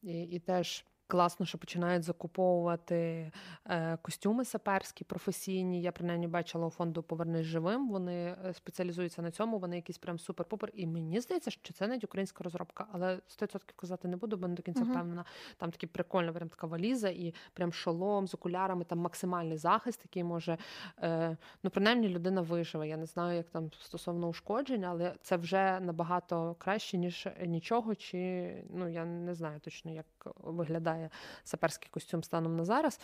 [0.03, 3.31] І, і теж класно, що починають закуповувати
[3.67, 5.83] е, костюми саперські, професійні.
[5.83, 7.89] Я принаймні бачила у фонду Повернись живим.
[7.89, 10.69] Вони е, спеціалізуються на цьому, вони якісь прям супер-пупер.
[10.75, 14.55] І мені здається, що це навіть українська розробка, але 100% казати не буду, бо не
[14.55, 14.93] до кінця Мгм.
[14.93, 15.25] впевнена.
[15.57, 20.25] Там такі прикольна, прям така валіза, і прям шолом з окулярами, там максимальний захист, який
[20.25, 20.59] може.
[21.03, 22.89] Е, ну, принаймні, людина виживе.
[22.89, 27.95] Я не знаю, як там стосовно ушкоджень, але це вже набагато краще, ніж нічого.
[27.95, 31.00] Чи ну я не знаю точно, як виглядає
[31.45, 33.01] саперський костюм станом на зараз,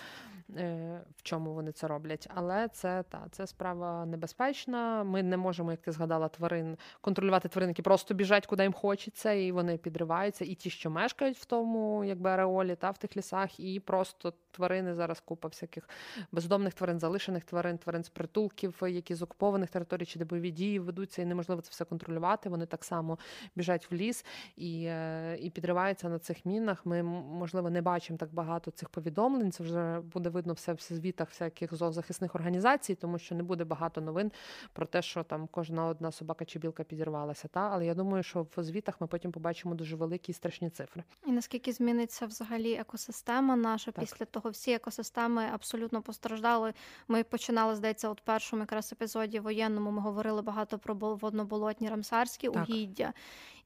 [0.56, 2.28] е, в чому вони це роблять.
[2.34, 5.04] Але це та це справа небезпечна.
[5.04, 9.32] Ми не можемо, як ти згадала, тварин контролювати тварин, які просто біжать, куди їм хочеться,
[9.32, 10.44] і вони підриваються.
[10.44, 14.94] І ті, що мешкають в тому, якби ареолі, та в тих лісах, і просто тварини
[14.94, 15.88] зараз купа всяких
[16.32, 20.78] бездомних тварин, залишених тварин, тварин з притулків, які з окупованих територій чи де бойові дії
[20.78, 22.48] ведуться, і неможливо це все контролювати.
[22.48, 23.18] Вони так само
[23.56, 24.24] біжать в ліс
[24.56, 26.86] і, е, і підриваються на цих мінах.
[26.86, 29.52] Ми можливо не бачимо так багато цих повідомлень.
[29.52, 34.00] Це вже буде видно все в звітах всяких зоозахисних організацій, тому що не буде багато
[34.00, 34.32] новин
[34.72, 37.48] про те, що там кожна одна собака чи білка підірвалася.
[37.48, 41.02] Та але я думаю, що в звітах ми потім побачимо дуже великі і страшні цифри.
[41.26, 44.04] І наскільки зміниться взагалі екосистема наша Так.
[44.04, 46.72] після того, всі екосистеми абсолютно постраждали.
[47.08, 49.90] Ми починали, здається, от першому якраз епізоді воєнному.
[49.90, 52.68] Ми говорили багато про бол- водноболотні рамсарські Так.
[52.68, 53.12] угіддя.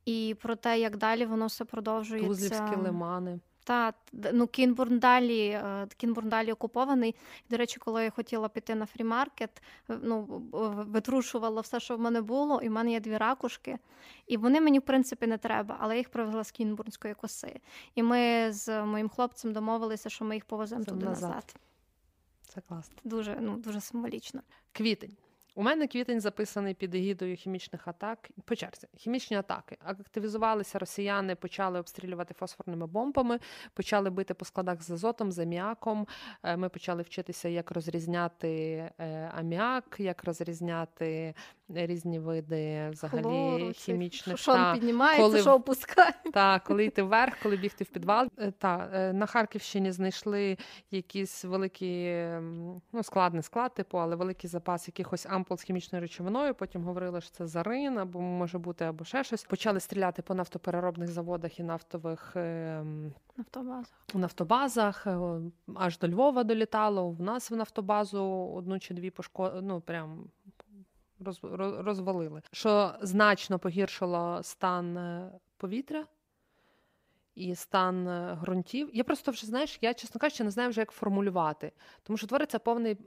[0.05, 2.29] І про те, як далі воно все продовжується.
[2.29, 3.41] Тузлівські лимани.
[3.71, 3.93] Та
[4.33, 7.15] ну Кінбурн далі, е, Кінбурн далі окупований.
[7.51, 10.25] До речі, коли я хотіла піти на фрімаркет, е, ну
[10.89, 13.79] витрушувала все, що в мене було, і в мене є дві ракушки,
[14.27, 17.61] і вони мені в принципі не треба, але я їх привезла з Кінбурнської коси.
[17.95, 21.23] І ми з моїм хлопцем домовилися, що ми їх повеземо туди назад.
[21.23, 21.55] назад.
[22.49, 22.97] Це класно.
[23.05, 24.41] Дуже ну дуже символічно.
[24.73, 25.17] Квітень.
[25.55, 28.31] У мене квітень записаний під егідою хімічних атак.
[28.45, 29.77] По черзі, хімічні атаки.
[29.85, 33.39] Активізувалися росіяни, почали обстрілювати фосфорними бомбами,
[33.75, 36.07] почали бити по складах з азотом, з аміаком.
[36.43, 38.49] Е, Ми почали вчитися, як розрізняти
[38.99, 41.35] е, аміак, як розрізняти
[41.69, 46.15] різні види взагалі Хлору, хімічних що та, піднімається, коли- що опускає.
[46.33, 48.29] та коли йти вверх, коли бігти в підвал.
[48.39, 50.59] Е, Та на Харківщині знайшли
[50.91, 52.25] якісь великі
[52.93, 56.55] ну склад, не склад, типу, але великий запас якихось ампул з хімічною речовиною.
[56.55, 59.45] Потім говорили, що це зарин, або може бути, або ще щось.
[59.45, 62.33] Почали стріляти по нафтопереробних заводах і нафтових.
[62.37, 63.93] ем, Нафтобаза.
[64.15, 65.19] у нафтобазах е,
[65.75, 67.11] аж до Львова долітало.
[67.11, 68.25] В нас в нафтобазу
[68.57, 69.53] одну чи дві пошко...
[69.63, 70.25] ну прям
[71.21, 71.41] роз...
[71.43, 72.43] роз- розвалили.
[72.53, 76.07] Що значно погіршило стан е, повітря
[77.35, 78.91] і стан е, ґрунтів.
[78.93, 81.73] Я просто вже знаєш, я чесно кажучи, не знаю вже як формулювати,
[82.03, 82.99] тому що твориться повний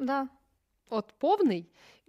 [0.00, 0.28] Да.
[0.90, 1.66] От повний,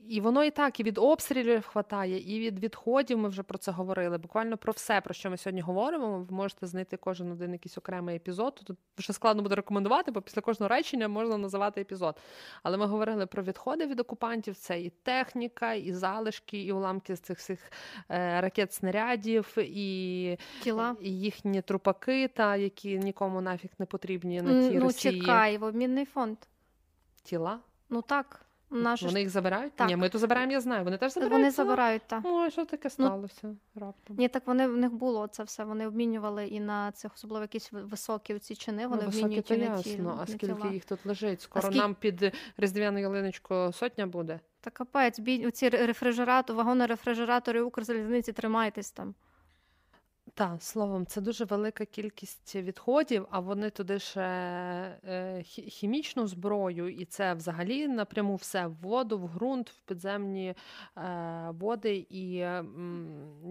[0.09, 3.17] і воно і так і від обстрілів хватає, і від відходів.
[3.17, 4.17] Ми вже про це говорили.
[4.17, 6.19] Буквально про все, про що ми сьогодні говоримо.
[6.19, 8.61] Ви можете знайти кожен один якийсь окремий епізод.
[8.65, 12.15] Тут вже складно буде рекомендувати, бо після кожного речення можна називати епізод.
[12.63, 14.55] Але ми говорили про відходи від окупантів.
[14.55, 17.71] Це і техніка, і залишки, і уламки з цих всіх
[18.09, 20.95] е, ракет, снарядів, і, Тіла.
[21.01, 25.19] і їхні трупаки, та які нікому нафіг не потрібні на М, тій Ну, Росії.
[25.19, 26.37] чекай, в обмінний фонд.
[27.23, 27.59] Тіла.
[27.89, 28.41] Ну так.
[28.69, 29.19] Наші Вони ж...
[29.19, 29.73] їх забирають?
[29.75, 29.87] Так.
[29.87, 30.83] Ні, ми то забираємо, я знаю.
[30.83, 31.33] Вони теж забирають.
[31.33, 32.21] Вони забирають так.
[32.23, 34.15] Ой, що таке сталося раптом?
[34.19, 35.63] Ні, так вони в них було це все.
[35.63, 38.87] Вони обмінювали і на цих особливо якісь високі ці чини.
[38.87, 40.15] Вони ну, високі обмінюють то і на ті, ясно.
[40.15, 40.71] на А скільки тіла.
[40.71, 41.41] їх тут лежить?
[41.41, 44.39] Скоро скільки- нам під різдвяну ялиночку сотня буде.
[44.61, 49.15] Та капець, бій оці рефрижератори, вагони рефрижератори Укрзалізниці, тримайтесь там.
[50.33, 56.89] Так, словом, це дуже велика кількість відходів, а вони туди ще е, хі- хімічну зброю,
[56.89, 60.55] і це взагалі напряму все в воду, в ґрунт, в підземні
[60.97, 62.05] е, води.
[62.09, 62.31] І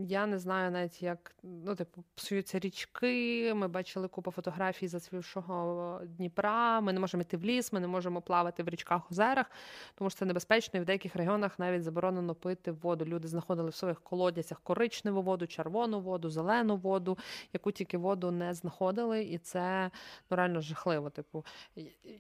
[0.06, 3.54] я не знаю навіть, як ну, типу, псуються річки.
[3.54, 6.80] Ми бачили купу фотографій зацвівшого Дніпра.
[6.80, 9.46] Ми не можемо йти в ліс, ми не можемо плавати в річках, озерах,
[9.94, 13.04] тому що це небезпечно, і в деяких регіонах навіть заборонено пити воду.
[13.04, 17.18] Люди знаходили в своїх колодязях коричневу воду, червону воду, зелену воду,
[17.52, 19.90] яку тільки воду не знаходили, і це
[20.30, 21.10] ну реально жахливо.
[21.10, 21.44] Типу,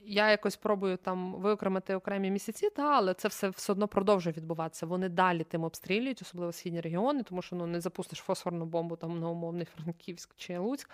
[0.04, 4.86] я якось пробую там виокремити окремі місяці, та але це все все одно продовжує відбуватися.
[4.86, 9.20] Вони далі тим обстрілюють, особливо східні регіони, тому що ну не запустиш фосфорну бомбу там
[9.20, 10.90] на умовний Франківськ чи Луцьк.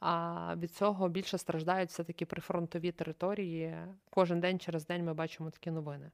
[0.00, 3.76] А від цього більше страждають все таки прифронтові території.
[4.10, 6.10] Кожен день через день ми бачимо такі новини.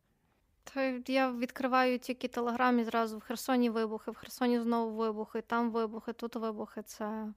[0.75, 5.71] Та я відкриваю тільки телеграм і зразу в Херсоні вибухи, в Херсоні знову вибухи, там
[5.71, 6.83] вибухи, тут вибухи.
[6.83, 7.33] Це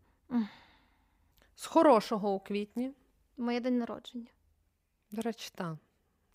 [1.56, 2.92] З хорошого у квітні.
[3.38, 4.28] моє день народження.
[5.12, 5.76] До речі, так.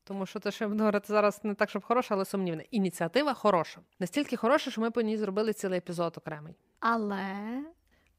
[0.04, 2.64] Тому що те, що я буду говорити зараз не так, щоб хороше, але сумнівне.
[2.70, 3.80] Ініціатива хороша.
[3.98, 6.54] Настільки хороша, що ми по ній зробили цілий епізод окремий.
[6.80, 7.62] Але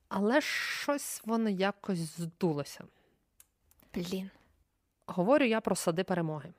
[0.07, 2.83] Але щось воно якось здулося.
[3.93, 4.29] блін.
[5.07, 6.53] Говорю я про сади перемоги.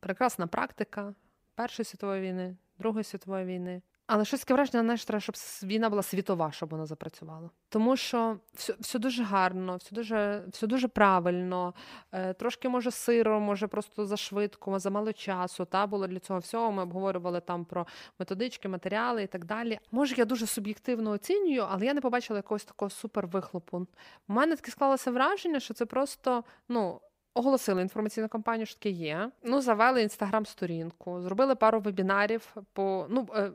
[0.00, 1.14] Прекрасна практика
[1.58, 3.82] Першої світової війни, Другої світової війни.
[4.06, 7.50] Але щось таке враження, знаєш, треба, щоб війна була світова, щоб вона запрацювала.
[7.68, 11.74] Тому що все, все дуже гарно, все дуже, все дуже правильно,
[12.12, 15.64] е, трошки може сиро, може просто зашвидко, замало часу.
[15.64, 16.72] Та було для цього всього.
[16.72, 17.86] Ми обговорювали там про
[18.18, 19.78] методички, матеріали і так далі.
[19.92, 23.86] Може, я дуже суб'єктивно оцінюю, але я не побачила якогось такого супервихлопу.
[24.28, 27.00] У мене таке склалося враження, що це просто ну.
[27.38, 29.30] Оголосили інформаційну кампанію, що таке є.
[29.42, 32.56] Ну, завели інстаграм-сторінку, зробили пару вебінарів.
[32.72, 33.52] По ну е,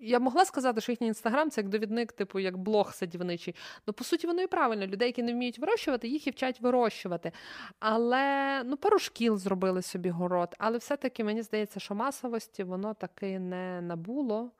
[0.00, 3.54] я могла сказати, що їхній інстаграм це як довідник, типу як блог садівничий.
[3.86, 4.86] Ну по суті, воно і правильно.
[4.86, 7.32] Людей, які не вміють вирощувати, їх і вчать вирощувати.
[7.78, 10.54] Але ну пару шкіл зробили собі город.
[10.58, 14.50] Але все-таки мені здається, що масовості воно таки не набуло.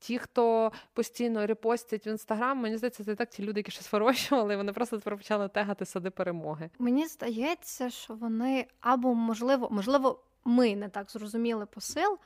[0.00, 4.56] Ті, хто постійно репостять в інстаграм, мені здається, це так ті люди, які щось вирощували,
[4.56, 6.70] вони просто тепер почали тегати сади перемоги.
[6.78, 12.18] Мені здається, що вони або можливо, можливо, ми не так зрозуміли посил.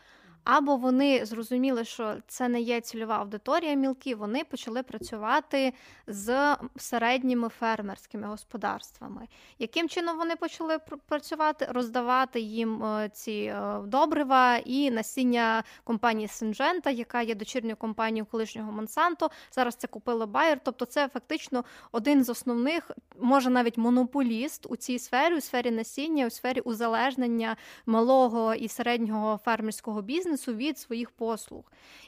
[0.44, 5.72] Або вони зрозуміли, що це не є цільова аудиторія мілкі, вони почали працювати
[6.06, 9.28] з середніми фермерськими господарствами.
[9.58, 10.78] Яким чином вони почали
[11.08, 18.26] працювати, роздавати їм е, ці е, добрива і насіння компанії Синджента, яка є дочірньою компанією
[18.26, 19.30] колишнього Монсанто.
[19.52, 20.60] Зараз це купила Байер.
[20.64, 26.26] Тобто, це фактично один з основних, може навіть монополіст у цій сфері, у сфері насіння,
[26.26, 31.64] у сфері узалежнення малого і середнього фермерського бізнесу бізнесу від своїх послуг.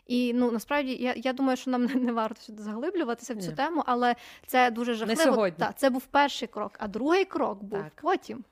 [0.06, 3.56] І ну насправді я я думаю, що нам не, варто сюди заглиблюватися в цю Ні.
[3.56, 5.18] тему, але це дуже жахливо.
[5.18, 5.58] Не сьогодні.
[5.58, 7.92] Так, Це був перший крок, а другий крок був так.
[8.02, 8.44] потім.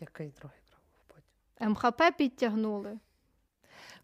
[0.00, 1.70] Який другий крок був потім?
[1.70, 2.98] МХП підтягнули.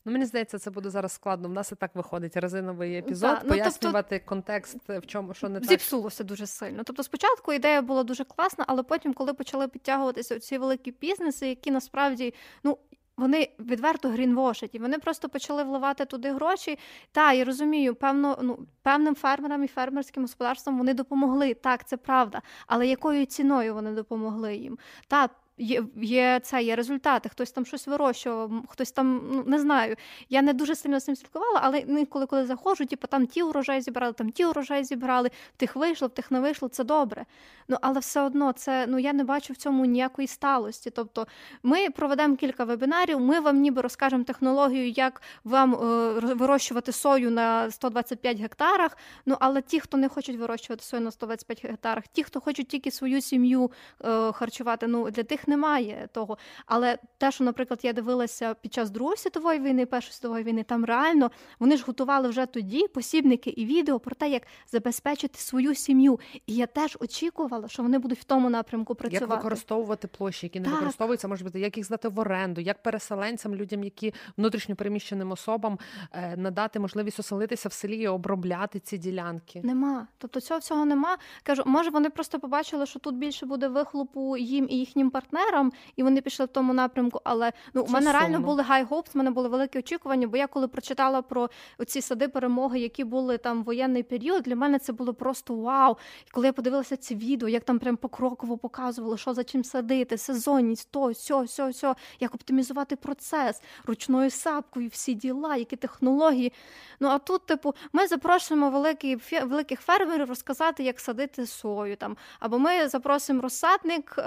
[0.04, 1.48] Ну, Мені здається, це буде зараз складно.
[1.48, 5.48] У нас і так виходить резиновий епізод, да, ну, пояснювати тобто, контекст, в чому що
[5.48, 5.68] не так.
[5.68, 6.82] Зіпсулося дуже сильно.
[6.84, 11.70] Тобто, спочатку ідея була дуже класна, але потім, коли почали підтягуватися ці великі бізнеси, які
[11.70, 12.78] насправді ну
[13.20, 16.78] вони відверто грінвошать, і вони просто почали вливати туди гроші.
[17.12, 21.54] Та я розумію, певно, ну певним фермерам і фермерським господарствам вони допомогли.
[21.54, 22.42] Так, це правда.
[22.66, 24.78] Але якою ціною вони допомогли їм?
[25.08, 25.28] Та
[25.60, 29.96] Є є це, є результати, хтось там щось вирощував, хтось там, ну не знаю.
[30.28, 33.80] Я не дуже сильно з цим слідкувала, але інколи, коли заходжу, типу, там ті урожаї
[33.80, 37.26] зібрали, там ті урожаї зібрали, в тих вийшло, в тих не вийшло, це добре.
[37.68, 40.90] Ну але все одно це ну я не бачу в цьому ніякої сталості.
[40.90, 41.26] Тобто
[41.62, 47.70] ми проведемо кілька вебінарів, ми вам ніби розкажемо технологію, як вам е, вирощувати сою на
[47.70, 48.96] 125 гектарах.
[49.26, 52.90] Ну але ті, хто не хочуть вирощувати сою на 125 гектарах, ті, хто хочуть тільки
[52.90, 53.70] свою сім'ю
[54.04, 56.38] е, харчувати, ну для тих немає того.
[56.66, 60.84] Але те, що, наприклад, я дивилася під час Другої світової війни, Першої світової війни, там
[60.84, 66.20] реально вони ж готували вже тоді посібники і відео про те, як забезпечити свою сім'ю.
[66.46, 69.24] І я теж очікувала, що вони будуть в тому напрямку працювати.
[69.24, 70.74] Як використовувати площі, які не так.
[70.74, 75.78] використовуються, може бути, як їх здати в оренду, як переселенцям, людям, які внутрішньо переміщеним особам
[76.12, 79.60] е, надати можливість оселитися в селі і обробляти ці ділянки.
[79.64, 80.06] Нема.
[80.18, 81.18] Тобто цього всього нема.
[81.42, 85.72] Кажу, може вони просто побачили, що тут більше буде вихлопу їм і їхнім партнерам партнерам,
[85.96, 87.20] і вони пішли в тому напрямку.
[87.24, 88.18] Але ну у мене сумно.
[88.18, 90.26] реально були high hopes, в мене були великі очікування.
[90.26, 91.50] Бо я коли прочитала про
[91.86, 95.96] ці сади перемоги, які були там в воєнний період, для мене це було просто вау.
[96.26, 100.18] І коли я подивилася ці відео, як там прям покроково показували, що за чим садити,
[100.18, 106.52] сезонність, то сьо, сьо, сьо, як оптимізувати процес ручною сапкою, всі діла, які технології.
[107.00, 112.58] Ну а тут, типу, ми запрошуємо великі, великих фермерів розказати, як садити сою там, або
[112.58, 114.18] ми запросимо розсадник.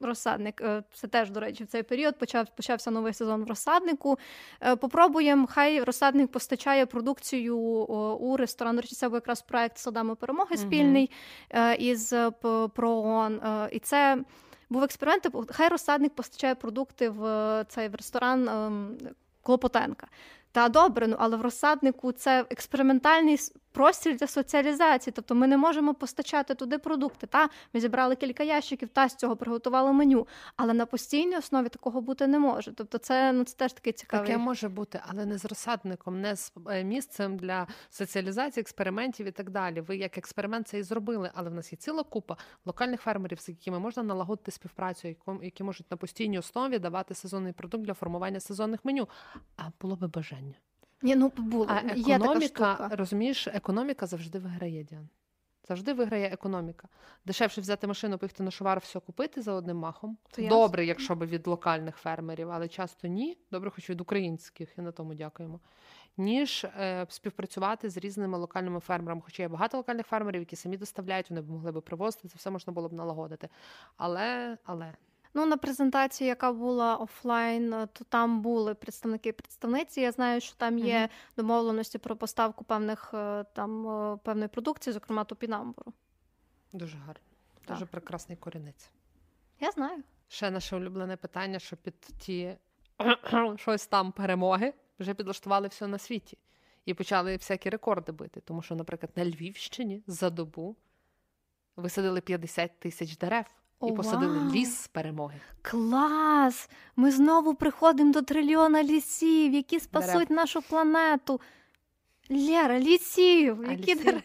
[0.00, 0.60] Розсадник.
[0.60, 4.18] Е, це теж, до речі, в цей період почав, почався новий сезон в розсаднику.
[4.60, 7.58] Е, попробуємо, хай розсадник постачає продукцію
[8.20, 8.76] у ресторан.
[8.76, 11.10] До речі, це був якраз проект Садами перемоги спільний
[11.50, 12.14] uh із
[12.74, 13.40] ПРООН.
[13.72, 14.18] І це.
[14.70, 18.98] Був експеримент, типу, хай розсадник постачає продукти в цей в ресторан ем,
[19.42, 20.06] Клопотенка.
[20.52, 23.38] Та добре, ну але в розсаднику це експериментальний
[23.72, 25.12] простір для соціалізації.
[25.16, 27.26] Тобто ми не можемо постачати туди продукти.
[27.26, 30.26] Та ми зібрали кілька ящиків, та з цього приготували меню.
[30.56, 32.72] Але на постійній основі такого бути не може.
[32.72, 34.26] Тобто, це ну це теж такий цікавий.
[34.26, 39.30] Таке може бути, але не з розсадником, не з е, місцем для соціалізації, експериментів і
[39.30, 39.80] так далі.
[39.80, 43.48] Ви як експеримент це і зробили, але в нас є ціла купа локальних фермерів, з
[43.48, 48.84] якими можна налагодити співпрацю, які можуть на постійній основі давати сезонний продукт для формування сезонних
[48.84, 49.08] меню.
[49.56, 50.54] А було би бажання.
[51.02, 51.66] Ні, ну було.
[51.68, 55.08] А економіка, така розумієш, економіка завжди виграє Діан.
[55.68, 56.88] Завжди виграє економіка.
[57.24, 60.18] Дешевше взяти машину, поїхати на шовар, все купити за одним махом.
[60.30, 63.38] То Добре, якщо би від локальних фермерів, але часто ні.
[63.50, 65.60] Добре, хоч від українських, і на тому дякуємо.
[66.16, 69.22] Ніж е, співпрацювати з різними локальними фермерами.
[69.24, 72.50] Хоча є багато локальних фермерів, які самі доставляють, вони б могли би привозити, це все
[72.50, 73.48] можна було б налагодити.
[73.96, 74.94] Але, але
[75.34, 80.00] Ну, на презентації, яка була офлайн, е, то там були представники і представниці.
[80.00, 81.08] Я знаю, що там є угу.
[81.36, 85.92] домовленості про поставку певних е, там е, певної продукції, зокрема топінамбуру.
[86.72, 87.22] Дуже гарно,
[87.64, 87.76] так.
[87.76, 88.90] дуже прекрасний корінець.
[89.60, 90.02] Я знаю.
[90.28, 92.56] Ще наше улюблене питання: що під ті
[93.56, 96.38] щось там перемоги вже підлаштували все на світі
[96.84, 98.40] і почали всякі рекорди бити.
[98.40, 100.76] Тому що, наприклад, на Львівщині за добу
[101.76, 103.44] висадили 50 тисяч дерев
[103.88, 104.50] і посадили вау.
[104.50, 105.40] ліс перемоги.
[105.62, 106.70] Клас!
[106.96, 110.30] Ми знову приходимо до трильйона лісів, які спасуть Дерев.
[110.32, 111.40] нашу планету.
[112.30, 113.64] Лєра, лісів!
[113.68, 114.04] А, які лісів?
[114.04, 114.22] дерев?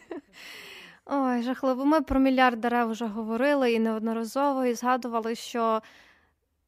[1.06, 1.84] Ой, жахливо.
[1.84, 5.82] Ми про мільярд дерев вже говорили і неодноразово і згадували, що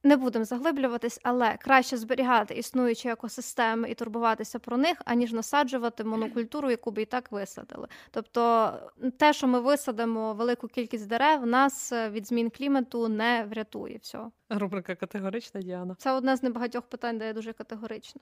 [0.02, 6.70] Не будемо заглиблюватись, але краще зберігати існуючі екосистеми і турбуватися про них, аніж насаджувати монокультуру,
[6.70, 7.88] яку би і так висадили.
[8.10, 8.72] Тобто,
[9.18, 13.98] те, що ми висадимо велику кількість дерев, нас е, від змін клімату не врятує.
[13.98, 14.32] Всього.
[14.48, 15.94] Рубрика категорична Діана.
[15.98, 18.20] Це одне з небагатьох питань, де я дуже категорична.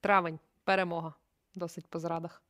[0.00, 1.14] Травень, перемога.
[1.54, 2.42] Досить по зрадах.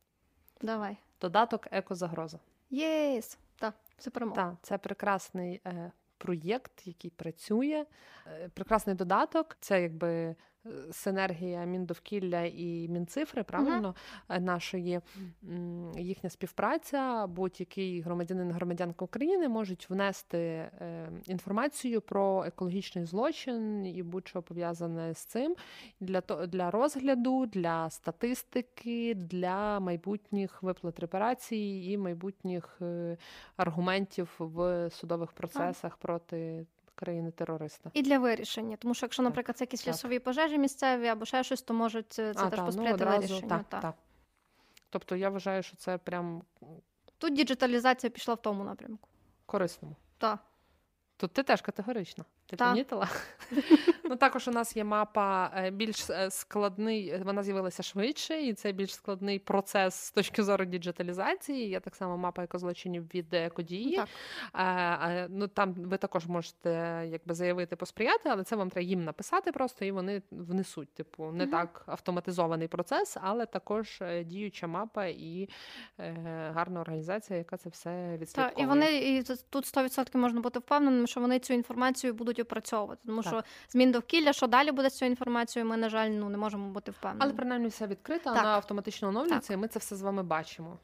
[0.61, 0.97] Давай.
[1.21, 2.39] Додаток екозагроза.
[2.69, 3.37] Yes!
[3.55, 4.41] Так, це перемога.
[4.41, 7.85] Так, це прекрасний е, проєкт, який працює.
[8.27, 9.57] Е, прекрасний додаток.
[9.59, 10.35] Це якби
[10.91, 13.95] синергія Міндовкілля і Мінцифри, правильно,
[14.29, 14.99] е, нашої
[15.97, 17.27] їхня співпраця.
[17.27, 25.25] Будь-який громадянин громадянка України можуть внести е, інформацію про екологічний злочин і будь-що пов'язане з
[25.25, 25.55] цим
[25.99, 33.17] для для розгляду, для статистики, для майбутніх виплат репарацій і майбутніх е,
[33.57, 37.89] аргументів в судових процесах проти країни-терориста.
[37.93, 39.93] І для вирішення, тому що якщо, наприклад, це якісь так.
[39.93, 43.11] лісові пожежі місцеві або ще щось, то можуть е, це А, теж та, посприяти ну,
[43.11, 43.49] вирішенню.
[43.49, 43.79] так, та.
[43.81, 43.95] так.
[44.89, 46.41] Тобто я вважаю, що це прям
[47.17, 49.09] Тут діджиталізація пішла в тому напрямку.
[49.45, 49.95] корисному.
[50.17, 50.39] Так.
[51.17, 52.25] Тут ти теж категорична.
[52.47, 52.69] Ти Та.
[52.69, 53.09] помітила?
[54.03, 58.53] ну також у нас є мапа е, більш е, складний, е, вона з'явилася швидше, і
[58.53, 61.69] це більш складний процес з точки зору діджиталізації.
[61.69, 63.95] Є так само мапа екозлочинів від екодії.
[63.95, 64.09] Так.
[64.53, 64.63] Е,
[65.11, 66.69] е, ну там ви також можете
[67.11, 70.93] якби заявити посприяти, але це вам треба їм написати просто, і вони внесуть.
[70.93, 75.49] Типу, не так автоматизований процес, але також діюча мапа і
[75.99, 81.07] е, гарна організація, яка це все Так, і вони і тут 100% можна бути впевненим,
[81.07, 83.01] що вони цю інформацію будуть опрацьовувати.
[83.05, 83.33] Тому Так.
[83.33, 86.69] що змін довкілля, що далі буде з цією інформацією, ми, на жаль, ну не можемо
[86.69, 87.21] бути впевнені.
[87.23, 88.35] Але принаймні все відкрито, Так.
[88.35, 90.77] вона автоматично оновлюється, і ми це все з вами бачимо.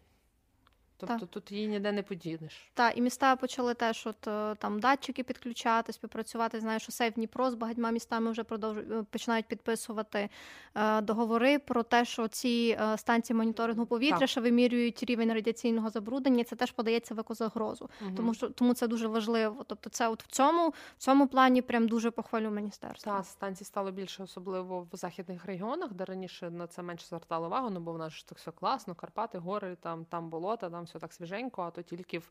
[1.01, 1.29] Тобто Так.
[1.29, 2.71] тут її ніде не подінеш.
[2.73, 6.59] Так, і міста почали теж от е, там датчики підключати, співпрацювати.
[6.59, 10.29] Знаю, що Сейв Дніпро з багатьма містами вже продовжують е, починають підписувати
[10.75, 14.29] е, договори про те, що ці е, станції моніторингу повітря, Так.
[14.29, 17.89] що вимірюють рівень радіаційного забруднення, це теж подається в екозагрозу.
[18.01, 18.15] Мгм.
[18.15, 19.65] Тому що тому це дуже важливо.
[19.67, 23.11] Тобто, це от в цьому в цьому плані прям дуже похвалю міністерство.
[23.11, 27.69] Та станцій стало більше, особливо в західних регіонах, де раніше на це менше звертали увагу,
[27.69, 30.99] ну бо в нас ж так все класно, Карпати, гори, там, там болота, там все
[30.99, 32.29] так свіженько, а то тільки в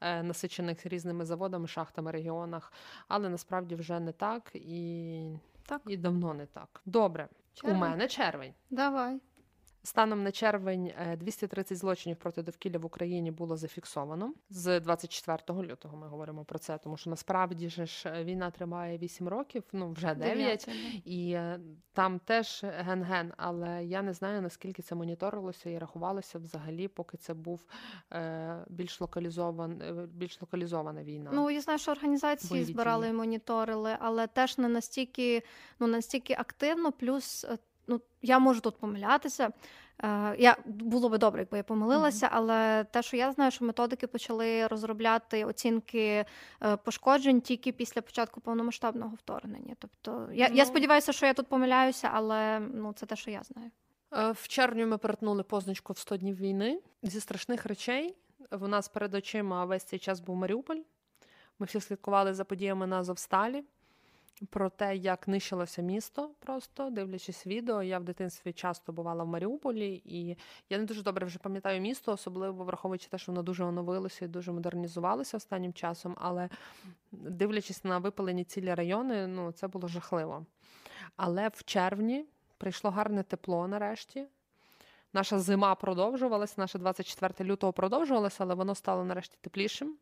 [0.00, 2.72] е, насичених різними заводами, шахтами регіонах.
[3.08, 5.36] Але насправді вже не так і,
[5.66, 5.82] Так.
[5.86, 6.80] і давно не так.
[6.86, 7.76] Добре, Червень.
[7.76, 8.54] у мене червень.
[8.70, 9.20] Давай.
[9.84, 14.34] Станом на червень е, 230 злочинів проти довкілля в Україні було зафіксовано.
[14.50, 19.28] З 24 лютого ми говоримо про це, тому що насправді ж е, війна триває 8
[19.28, 20.36] років, ну вже 9.
[20.36, 20.72] Дев'яте,
[21.04, 21.60] І е,
[21.92, 27.34] там теж ген-ген, але я не знаю наскільки це моніторилося і рахувалося взагалі, поки це
[27.34, 27.66] був
[28.12, 31.30] е, більш локалізован, е, більш локалізована війна.
[31.34, 35.42] Ну, я знаю, що організації Бойові збирали і моніторили, але теж не настільки,
[35.80, 36.92] ну, настільки активно.
[36.92, 39.50] Плюс, е, ну, я можу тут помилятися.
[40.04, 44.06] Е, Я, було би добре, якби я помилилася, але те, що я знаю, що методики
[44.06, 46.24] почали розробляти оцінки
[46.62, 49.74] е, пошкоджень тільки після початку повномасштабного вторгнення.
[49.78, 50.64] Тобто, я, я Ну.
[50.64, 53.70] сподіваюся, що я тут помиляюся, але ну, це те, що я знаю.
[54.12, 56.80] Е, В червні ми перетнули позначку в 100 днів війни.
[57.02, 58.14] Зі страшних речей
[58.50, 60.78] в нас перед очима весь цей час був Маріуполь.
[61.58, 63.64] Ми всі слідкували за подіями на Азовсталі,
[64.50, 67.82] про те, як нищилося місто, просто дивлячись відео.
[67.82, 70.36] Я в дитинстві часто бувала в Маріуполі, і
[70.70, 74.28] я не дуже добре вже пам'ятаю місто, особливо враховуючи те, що воно дуже оновилося і
[74.28, 76.16] дуже модернізувалося останнім часом.
[76.20, 76.48] Але
[77.12, 80.46] дивлячись на випалені цілі райони, ну це було жахливо.
[81.16, 82.24] Але в червні
[82.58, 84.26] прийшло гарне тепло нарешті.
[85.12, 89.96] Наша зима продовжувалася, наше 24 лютого продовжувалося, але воно стало нарешті теплішим.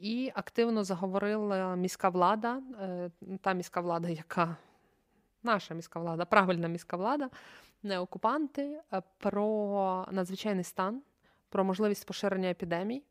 [0.00, 4.56] І активно заговорила міська влада, е, та міська влада, яка
[5.42, 7.30] наша міська влада, правильна міська влада,
[7.82, 11.02] не окупанти, е, про надзвичайний стан,
[11.48, 13.02] про можливість поширення епідемій,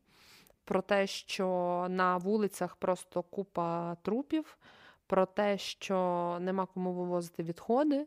[0.64, 4.58] про те, що на вулицях просто купа трупів,
[5.06, 8.06] про те, що нема кому вивозити відходи,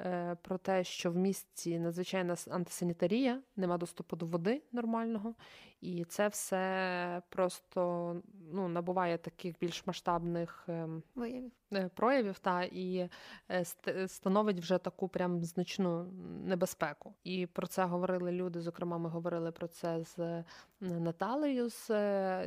[0.00, 5.34] е, про те, що в місті надзвичайна антисанітарія, нема доступу до води нормального.
[5.82, 8.16] І це все просто
[8.52, 11.52] ну, набуває таких більш масштабних ем, Виявів.
[11.72, 12.96] е, проявів та і
[13.50, 16.04] е, ст- становить вже таку прям значну
[16.44, 17.14] небезпеку.
[17.24, 18.60] І про це говорили люди.
[18.60, 20.44] Зокрема, ми говорили про це з е,
[20.80, 22.44] Наталею з е,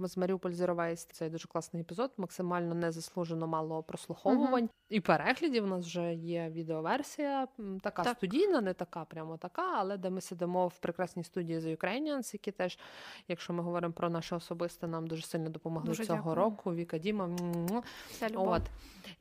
[0.00, 1.12] з Маріуполь Waste.
[1.12, 4.68] Це дуже класний епізод, максимально незаслужено мало прослуховувань.
[4.88, 5.64] і переглядів.
[5.64, 7.48] У нас вже є відеоверсія,
[7.82, 8.16] така так.
[8.16, 11.76] студійна, не така, прямо така, але де ми сидимо в прекрасній студії The
[12.22, 12.78] Ukrainians, які теж,
[13.28, 16.34] якщо ми говоримо про наше особисте, нам дуже сильно допомогли дуже цього дякую.
[16.34, 16.74] року.
[16.74, 17.30] Віка Діма.
[18.34, 18.62] От.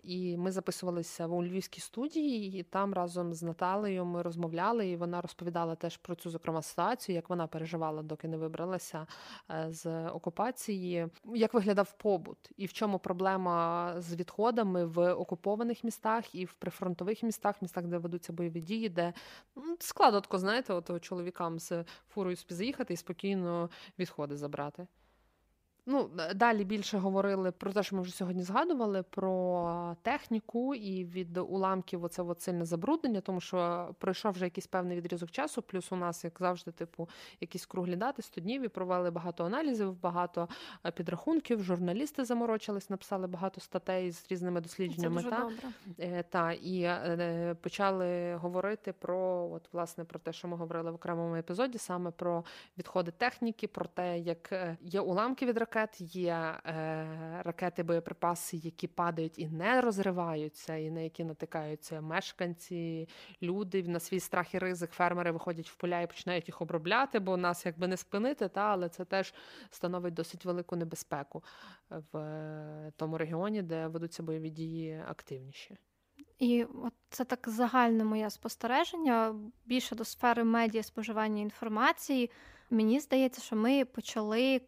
[0.04, 5.22] І ми записувалися у Львівській студії, і там разом з Наталею ми розмовляли, і вона
[5.22, 9.08] розповідала теж про цю зокрема ситуацію, як вона переживала, доки не вибралася
[9.52, 16.36] е, з окупації, як виглядав побут, і в чому проблема з відходами в окупованих містах
[16.36, 19.14] і в прифронтових містах, містах, де ведуться бойові дії, де
[19.56, 22.36] ну, складно, знаєте, от чоловікам з фурою
[22.94, 23.70] і спокійно
[24.00, 24.88] відходи забрати.
[25.92, 31.38] Ну, далі більше говорили про те, що ми вже сьогодні згадували, про техніку і від
[31.38, 35.62] уламків оце от сильне забруднення, тому що пройшов вже якийсь певний відрізок часу.
[35.62, 37.10] Плюс у нас, як завжди, типу,
[37.42, 40.50] якісь круглі дати 100 днів і провели багато аналізів, багато
[40.86, 41.64] е, підрахунків.
[41.64, 45.24] Журналісти заморочились, написали багато статей з різними дослідженнями.
[45.24, 45.56] Це та, добре.
[46.00, 50.96] Е, та і е, почали говорити про от власне про те, що ми говорили в
[50.96, 52.44] окремому епізоді, саме про
[52.78, 56.34] відходи техніки, про те, як є уламки від ракет, є
[56.66, 63.10] е, ракети, боєприпаси, які падають і не розриваються, і на які натикаються мешканці,
[63.42, 64.92] люди на свій страх і ризик.
[64.92, 68.90] Фермери виходять в поля і починають їх обробляти, бо нас якби не спинити, та але
[68.90, 69.34] це теж
[69.70, 71.44] становить досить велику небезпеку
[71.90, 75.78] в е, тому регіоні, де ведуться бойові дії активніші.
[76.40, 82.32] І от це так загальне моє спостереження більше до сфери медіа споживання інформації.
[82.70, 84.62] Мені здається, що ми почали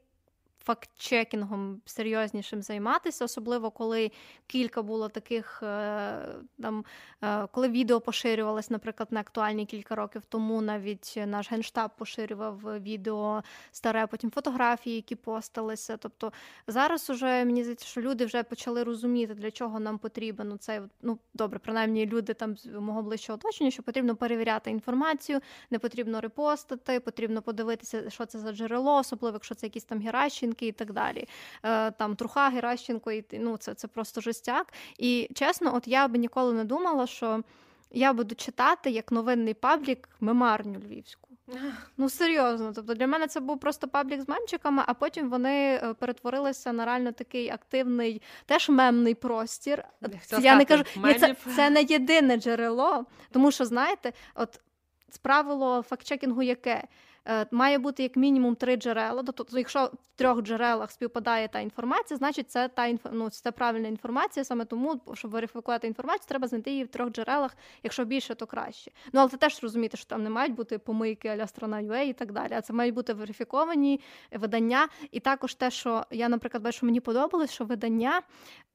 [0.64, 4.12] факт-чекінгом серйознішим займатися, особливо коли
[4.48, 6.28] кілька було таких е,
[6.62, 6.86] там,
[7.24, 10.62] е, коли відео поширювалось, наприклад, не актуальні кілька років тому.
[10.62, 15.98] Навіть наш генштаб поширював відео старе, потім фотографії, які посталися.
[15.98, 16.32] Тобто
[16.68, 21.20] зараз уже мені здається, що люди вже почали розуміти, для чого нам потрібен цей ну
[21.34, 25.40] добре, принаймні люди там з мого ближчого оточення, що потрібно перевіряти інформацію,
[25.72, 30.68] не потрібно репостити, потрібно подивитися, що це за джерело, особливо якщо це якісь там Геращенки
[30.68, 31.28] і так далі.
[31.64, 34.74] Е, там Труха, Геращенко, і ну це це просто жестяк.
[34.98, 37.44] І чесно, от я би ніколи не думала, що
[37.92, 41.30] я буду читати як новинний паблік мемарню львівську.
[41.98, 45.94] Ну серйозно, тобто для мене це був просто паблік з мемчиками, а потім вони е,
[45.94, 49.84] перетворилися на реально такий активний, теж мемний простір.
[50.32, 54.60] Я, я не кажу, ні, це це не єдине джерело, тому що знаєте, от
[55.22, 56.88] правило фактчекінгу яке?
[57.28, 59.24] Е, має бути як мінімум три джерела.
[59.24, 63.06] Тобто, якщо в трьох джерелах співпадає та інформація, значить це та інф...
[63.12, 64.44] ну, це правильна інформація.
[64.44, 67.58] Саме тому, щоб верифікувати інформацію, треба знайти її в трьох джерелах.
[67.84, 68.92] Якщо більше, то краще.
[69.14, 72.14] Ну але це теж розуміти, що там не мають бути помийки аля страна UA і
[72.14, 72.54] так далі.
[72.54, 74.00] А це мають бути верифіковані
[74.32, 74.88] видання.
[75.12, 78.22] І також те, що я, наприклад, бачу, мені подобалось, що видання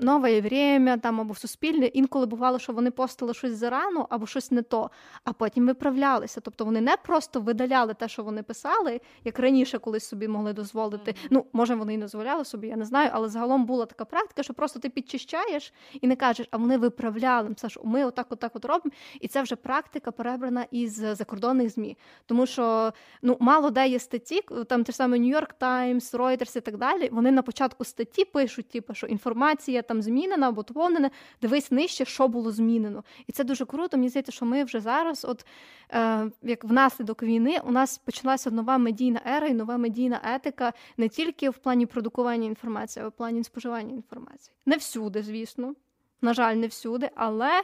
[0.01, 4.63] нове время там або суспільне інколи бувало, що вони постили щось зарано або щось не
[4.63, 4.91] то,
[5.25, 6.41] а потім виправлялися.
[6.41, 10.53] Тобто вони не просто видаляли те, що вони вони писали, як раніше колись собі могли
[10.53, 11.15] дозволити.
[11.31, 14.55] Ну, може, вони і дозволяли собі, я не знаю, але загалом була така практика, що
[14.55, 17.55] просто ти підчищаєш і не кажеш, а вони виправляли.
[17.57, 18.95] Саш, ми отак, отак от робимо.
[19.21, 21.97] І це вже практика перебрана із закордонних ЗМІ.
[22.27, 26.77] Тому що ну, мало де є статті, там те саме Нью-Йорк Таймс, Reuters і так
[26.77, 27.09] далі.
[27.13, 31.11] Вони на початку статті пишуть, типу, що інформація там змінена або доповнена,
[31.43, 33.05] дивись нижче, що було змінено.
[33.27, 33.97] І це дуже круто.
[33.97, 35.47] Мені здається, що ми вже зараз, от
[35.93, 40.73] е, як внаслідок війни, у нас починає почалася нова медійна ера і нова медійна етика
[40.97, 44.55] не тільки в плані продукування інформації, а в плані споживання інформації.
[44.67, 45.75] Не всюди, звісно.
[46.23, 47.63] На жаль, не всюди, але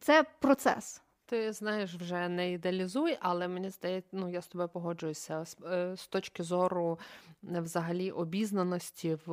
[0.00, 1.02] це процес.
[1.26, 5.96] Ти знаєш, вже не ідеалізуй, але мені здається, ну я з тобою погоджуюся з, е,
[5.96, 6.98] з точки зору
[7.54, 9.30] е, взагалі обізнаності в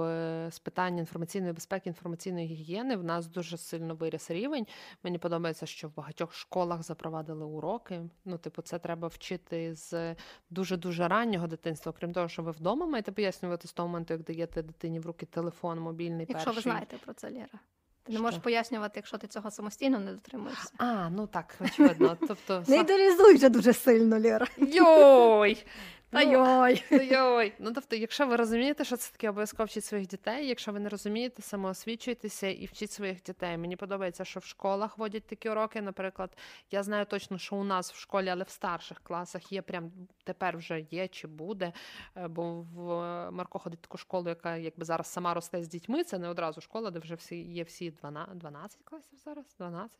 [0.52, 2.96] з питання інформаційної безпеки, інформаційної гігієни.
[2.96, 4.68] В нас дуже сильно виріс рівень.
[5.04, 8.02] Мені подобається, що в багатьох школах запровадили уроки.
[8.26, 10.16] Ну, типу, це треба вчити з
[10.50, 11.92] дуже дуже раннього дитинства.
[11.92, 15.26] Крім того, що ви вдома маєте пояснювати з того моменту, як даєте дитині в руки
[15.26, 16.56] телефон, мобільний Якщо перший.
[16.56, 17.60] ви знаєте про це, Лєра.
[18.04, 20.70] Ти не можеш пояснювати, якщо ти цього самостійно не дотримуєшся.
[20.78, 22.18] А, ну так, очевидно.
[22.28, 24.48] Тобто, Не ідеалізуй вже дуже сильно, Лєра.
[24.58, 25.66] Йой!
[26.12, 26.84] Та йой.
[26.92, 27.54] Ну, йой.
[27.60, 30.48] Ну тобто, якщо ви розумієте, що це таке обов'язково вчіть своїх дітей.
[30.48, 33.58] Якщо ви не розумієте, самоосвічуйтеся і вчіть своїх дітей.
[33.58, 35.82] Мені подобається, що в школах водять такі уроки.
[35.82, 36.38] Наприклад,
[36.72, 39.92] я знаю точно, що у нас в школі, але в старших класах є прям
[40.24, 41.74] тепер вже є чи буде.
[42.18, 42.86] Е, бо в
[43.32, 46.04] Марко ходить в таку школу, яка якби зараз сама росте з дітьми.
[46.04, 50.00] Це не одразу школа, де вже всі є всі 12, 12 класів зараз, 12.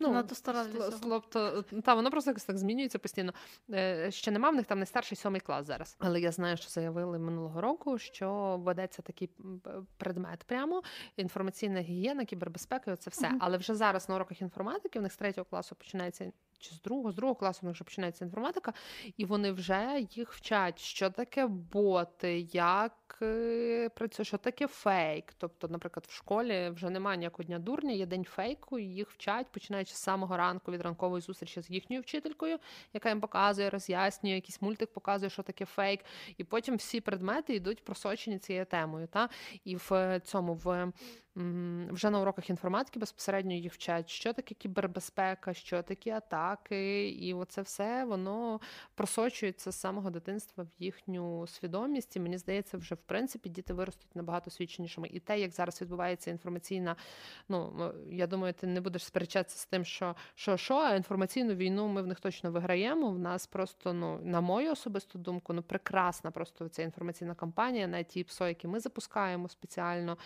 [0.00, 1.20] Ну, Надто стара для цього.
[1.30, 3.32] Тобто, та воно просто якось так змінюється постійно.
[3.70, 5.96] Е, Ще нема в них там найстарший сьомий клас зараз.
[5.98, 9.30] Але я знаю, що заявили минулого року, що ведеться такий
[9.96, 10.82] предмет прямо
[11.16, 13.32] інформаційна гігієна, кібербезпека, це все.
[13.40, 16.32] Але вже зараз на уроках інформатики в них з третього класу починається.
[16.60, 18.72] Чи з другого, з другого класу них вже починається інформатика,
[19.16, 25.32] і вони вже їх вчать, що таке боти, як е, працює, що таке фейк.
[25.38, 29.46] Тобто, наприклад, в школі вже немає ніякого дня дурня, є день фейку, і їх вчать,
[29.52, 32.58] починаючи з самого ранку від ранкової зустрічі з їхньою вчителькою,
[32.92, 36.00] яка їм показує, роз'яснює, якийсь мультик показує, що таке фейк.
[36.36, 39.06] І потім всі предмети йдуть просочені цією темою.
[39.06, 39.28] Та?
[39.64, 40.92] І в цьому в
[41.90, 46.49] вже на уроках інформатики безпосередньо їх вчать, що таке кібербезпека, що такі атаки,
[47.10, 48.60] і оце все воно
[48.94, 52.16] просочується з самого дитинства в їхню свідомість.
[52.16, 55.08] І мені здається, вже в принципі діти виростуть набагато свідченішими.
[55.12, 56.96] І те, як зараз відбувається інформаційна,
[57.48, 61.88] ну я думаю, ти не будеш сперечатися з тим, що що, що, а інформаційну війну
[61.88, 63.10] ми в них точно виграємо.
[63.10, 68.02] В нас просто, ну на мою особисту думку, ну прекрасна просто ця інформаційна кампанія, на
[68.02, 70.18] ті ПСО, які ми запускаємо спеціально,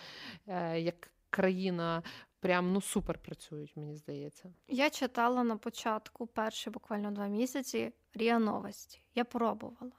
[0.47, 2.03] е, як країна.
[2.45, 4.53] Прям ну супер працюють, мені здається.
[4.67, 9.01] Я читала на початку перші буквально два місяці Ріа Новості.
[9.15, 9.91] Я пробувала.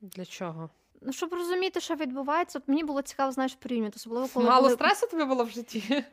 [0.00, 0.70] Для чого?
[1.00, 4.74] Ну, щоб розуміти, що відбувається, от мені було цікаво, знаєш, порівнювати, особливо коли Мало були...
[4.74, 6.04] стресу тобі було в житті?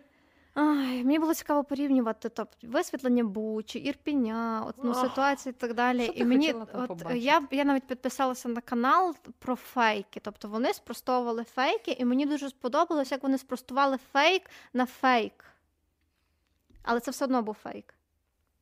[0.53, 6.03] Ай, мені було цікаво порівнювати тобто, висвітлення Бучі, Ірпіня, от, ну, ситуації і так далі.
[6.03, 10.20] що ти і мені там от, я, я навіть підписалася на канал про фейки.
[10.24, 14.41] Тобто вони спростовували фейки, і мені дуже сподобалось, як вони спростували фейк
[14.74, 15.49] на фейк.
[16.89, 17.93] Але це все одно був фейк.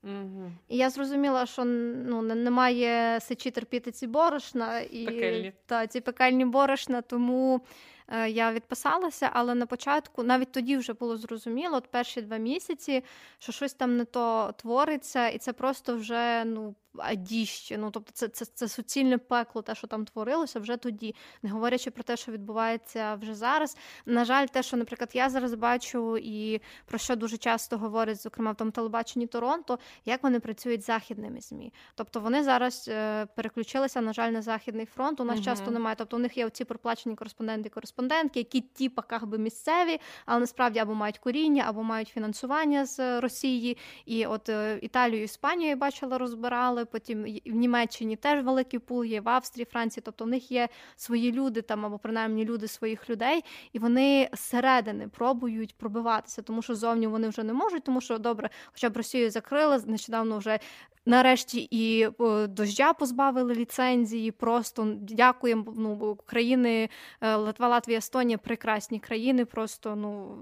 [0.03, 0.51] Угу.
[0.67, 5.53] І я зрозуміла, що ну, немає сечі терпіти ці борошна і Пекельні.
[5.65, 7.61] Та, ці пекельні борошна, тому
[8.07, 13.03] е, я відписалася, але на початку, навіть тоді вже було зрозуміло, от перші два місяці,
[13.39, 17.77] що щось там не то твориться, і це просто вже ну, адіще.
[17.77, 21.91] Ну, тобто це, це, це суцільне пекло, те, що там творилося вже тоді, не говорячи
[21.91, 23.77] про те, що відбувається вже зараз.
[24.05, 28.51] На жаль, те, що, наприклад, я зараз бачу, і про що дуже часто говорять, зокрема
[28.51, 31.73] в тому телебаченні Торонто, як вони працюють з західними ЗМІ.
[31.95, 35.19] Тобто вони зараз е, переключилися, на жаль, на західний фронт.
[35.19, 35.43] У нас Мгм.
[35.43, 35.95] часто немає.
[35.99, 40.79] Тобто у них є оці проплачені кореспонденти, кореспондентки, які ті паках би місцеві, але насправді
[40.79, 43.77] або мають коріння, або мають фінансування з Росії.
[44.05, 46.85] І от е, Італію, Іспанію я бачила, розбирали.
[46.91, 50.01] Потім в Німеччині теж великий пул є, в Австрії, Франції.
[50.05, 55.07] Тобто в них є свої люди там, або принаймні люди своїх людей, і вони зсередини
[55.07, 59.31] пробують пробиватися, тому що зовні вони вже не можуть, тому що добре, хоча б Росію
[59.31, 60.59] закрили нещодавно вже.
[61.07, 62.09] Нарешті і
[62.47, 64.31] дождя позбавили ліцензії.
[64.31, 65.73] Просто дякуємо.
[65.77, 66.89] Ну країни
[67.21, 70.37] е, Литва, Латвія, Естонія прекрасні країни, просто ну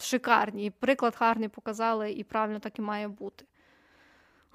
[0.00, 0.70] шикарні.
[0.70, 3.44] Приклад гарний показали, і правильно так і має бути.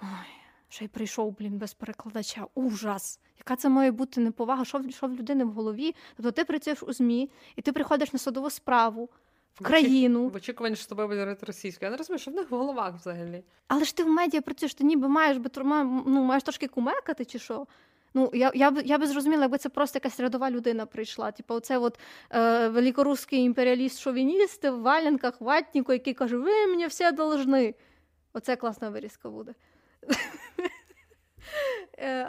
[0.02, 0.43] Ой,
[0.74, 2.45] ще й прийшов, блін, без перекладача.
[2.55, 3.19] Ужас!
[3.38, 4.65] Яка це має бути неповага?
[4.65, 5.95] Що в, що в людини в голові?
[6.15, 9.09] Тобто ти працюєш у ЗМІ, і ти приходиш на судову справу
[9.53, 10.28] в країну.
[10.28, 11.88] В очікуванні, що тобою буде говорити російською.
[11.88, 13.43] Я не розумію, що в них в головах взагалі.
[13.67, 15.49] Але ж ти в медіа працюєш, ти ніби маєш би
[16.05, 17.67] ну, маєш трошки кумекати чи що.
[18.13, 21.32] Ну, я, я, б, я би зрозуміла, якби це просто якась рядова людина прийшла.
[21.32, 21.99] Типу, оце от
[22.30, 27.74] е, великорусський імперіаліст-шовініст в валенках, ватніку, який каже, ви мені все должны.
[28.34, 29.53] Оце класна вирізка буде.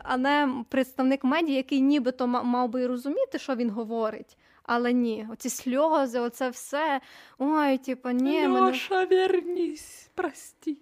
[0.03, 4.37] А не представник медіа, який нібито мав би розуміти, що він говорить.
[4.62, 7.01] Але ні, оці сльози, оце все.
[7.39, 9.07] Ой, типу, ні, мене...
[9.07, 10.79] вернісь, прості.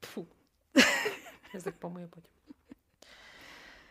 [0.00, 0.26] Фу.
[1.54, 2.30] Язик помию потім.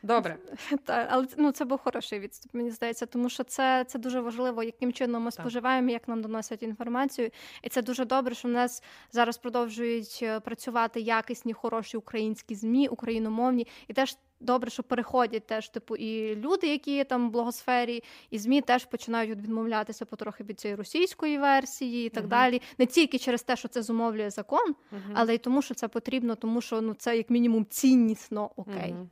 [0.04, 0.38] Добре.
[0.86, 4.64] Та, але ну, це був хороший відступ, мені здається, тому що це, це дуже важливо,
[4.64, 5.42] яким чином ми Так.
[5.42, 7.30] споживаємо, як нам доносять інформацію.
[7.64, 12.88] І це дуже добре, що в нас зараз продовжують е, працювати якісні, хороші українські ЗМІ,
[12.88, 14.18] україномовні, і теж.
[14.44, 18.86] Добре, що переходять теж, типу, і люди, які є там в блогосфері, і ЗМІ теж
[18.86, 22.30] починають відмовлятися потрохи від цієї російської версії і так Мгм.
[22.30, 22.62] далі.
[22.78, 25.12] Не тільки через те, що це зумовлює закон, Мгм.
[25.14, 28.94] але й тому, що це потрібно, тому що ну це як мінімум ціннісно окей.
[28.94, 29.10] Мгм.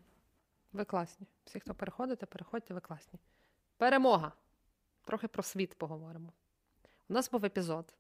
[0.74, 1.28] Ви класні.
[1.46, 3.20] Всі, хто переходите, переходьте, ви класні.
[3.78, 4.32] Перемога.
[5.06, 6.34] Трохи про світ поговоримо.
[7.10, 7.94] У нас був епізод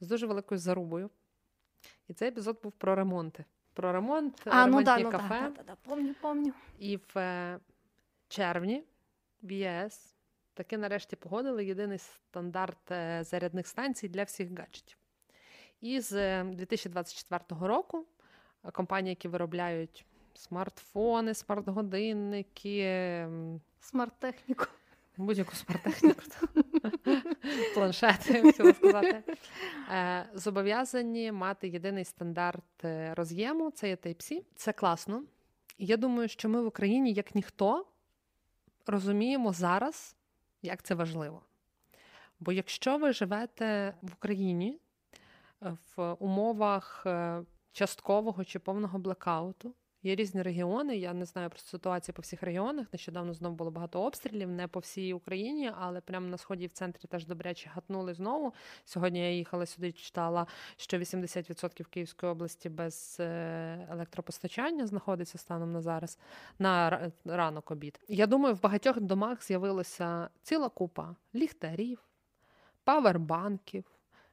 [0.00, 1.10] з дуже великою зарубою.
[2.08, 3.44] І цей епізод був про ремонти.
[3.74, 5.40] Про ремонт, А, ну ремонтні да, ну кафе.
[5.40, 6.52] да, да, да, помню, помню.
[6.78, 7.60] І в е,
[8.28, 8.84] червні
[9.42, 10.14] в ЄС
[10.54, 14.96] таки нарешті погодили єдиний стандарт е, зарядних станцій для всіх гаджетів.
[15.80, 18.06] І з е, 2024 року
[18.64, 23.26] е, компанії, які виробляють смартфони, смарт-годинники,
[23.80, 24.64] Смарт-техніку.
[25.16, 26.22] будь-яку смарт-техніку.
[27.74, 29.22] Планшети, хотіла сказати.
[29.90, 34.42] Е, зобов'язані мати єдиний стандарт е, роз'єму, це є Type-C.
[34.56, 35.22] Це класно.
[35.78, 37.86] Я думаю, що ми в Україні, як ніхто,
[38.86, 40.16] розуміємо зараз,
[40.62, 41.42] як це важливо.
[42.40, 44.80] Бо якщо ви живете в Україні
[45.62, 47.06] е, в умовах
[47.72, 49.74] часткового чи повного блекауту,
[50.04, 50.96] Є різні регіони.
[50.96, 52.86] Я не знаю про ситуацію по всіх регіонах.
[52.92, 56.72] Нещодавно знову було багато обстрілів, не по всій Україні, але прямо на сході і в
[56.72, 58.54] центрі теж добряче гатнули знову.
[58.84, 60.46] Сьогодні я їхала сюди, читала,
[60.76, 66.18] що 80% Київської області без е, електропостачання знаходиться станом на зараз
[66.58, 68.00] на ранок обід.
[68.08, 71.98] Я думаю, в багатьох домах з'явилася ціла купа ліхтарів,
[72.84, 73.84] павербанків,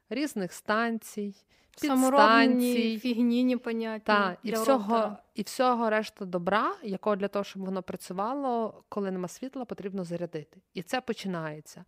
[0.10, 1.36] різних станцій
[1.82, 3.00] підстанцій.
[3.00, 4.06] фігні непонятні.
[4.06, 9.28] та, і всього, і всього решта добра, якого для того, щоб воно працювало, коли нема
[9.28, 10.62] світла, потрібно зарядити.
[10.74, 11.86] І це починається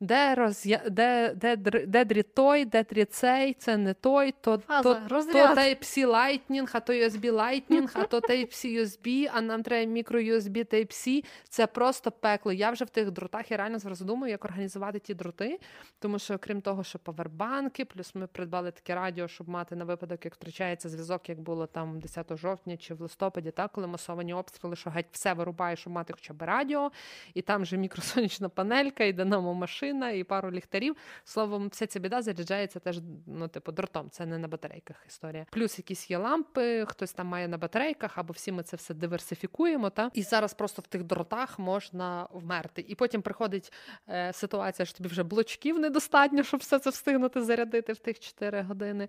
[0.00, 0.82] де роз'я...
[0.90, 5.38] де, де, де дріт той, де дріт цей, це не той, то Фаза, то, то
[5.38, 11.24] Type-C Lightning, а то USB Lightning, а то Type-C USB, а нам треба мікро-USB Type-C.
[11.48, 12.52] Це просто пекло.
[12.52, 15.60] Я вже в тих дротах і реально зараз думаю, як організувати ті дроти,
[15.98, 20.24] тому що, крім того, що павербанки, плюс ми придбали таке радіо, щоб мати на випадок,
[20.24, 24.76] як втрачається зв'язок, як було там 10 жовтня чи в листопаді, так, коли масовані обстріли,
[24.76, 26.90] що геть все вирубає, щоб мати хоча б радіо,
[27.34, 30.96] і там же мікросонячна панелька, і динамо машина машина і пару ліхтарів.
[31.24, 34.10] Словом, вся ця біда заряджається теж ну, типу, дротом.
[34.10, 35.46] Це не на батарейках історія.
[35.50, 39.90] Плюс якісь є лампи, хтось там має на батарейках, або всі ми це все диверсифікуємо.
[39.90, 42.84] Та і зараз просто в тих дротах можна вмерти.
[42.88, 43.72] І потім приходить
[44.08, 48.62] е, ситуація, що тобі вже блочків недостатньо, щоб все це встигнути зарядити в тих 4
[48.62, 49.08] години.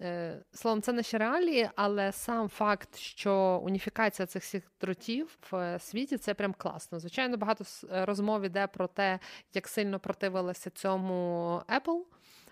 [0.00, 6.16] Е, Словом, це наші реалії, але сам факт, що уніфікація цих всіх дротів в світі
[6.16, 6.98] це прям класно.
[6.98, 9.18] Звичайно, багато розмов іде про те,
[9.54, 12.00] як сильно противилася цьому Apple.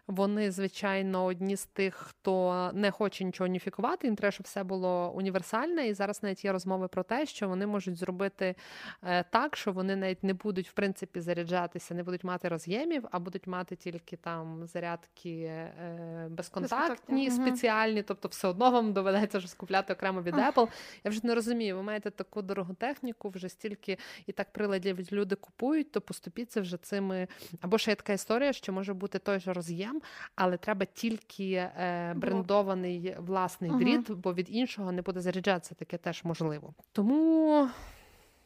[0.07, 5.13] Вони, звичайно, одні з тих, хто не хоче нічого уніфікувати, їм треба, щоб все було
[5.17, 5.89] універсальне.
[5.89, 8.55] І зараз навіть є розмови про те, що вони можуть зробити
[9.03, 13.19] е, так, що вони навіть не будуть в принципі заряджатися, не будуть мати роз'ємів, а
[13.19, 18.03] будуть мати тільки там зарядки е, безконтактні, спеціальні.
[18.03, 20.69] Тобто, все одно вам доведеться вже скупляти окремо від Apple.
[21.05, 21.77] Я вже не розумію.
[21.77, 26.77] Ви маєте таку дорогу техніку, вже стільки і так приладів люди купують, то поступіться вже
[26.77, 27.29] цими.
[27.61, 30.03] Або ще є така історія, що може бути той же роз'єм дротам,
[30.35, 33.79] але треба тільки е, брендований власний угу.
[33.79, 36.75] дріт, бо від іншого не буде заряджатися таке теж можливо.
[36.93, 37.69] Тому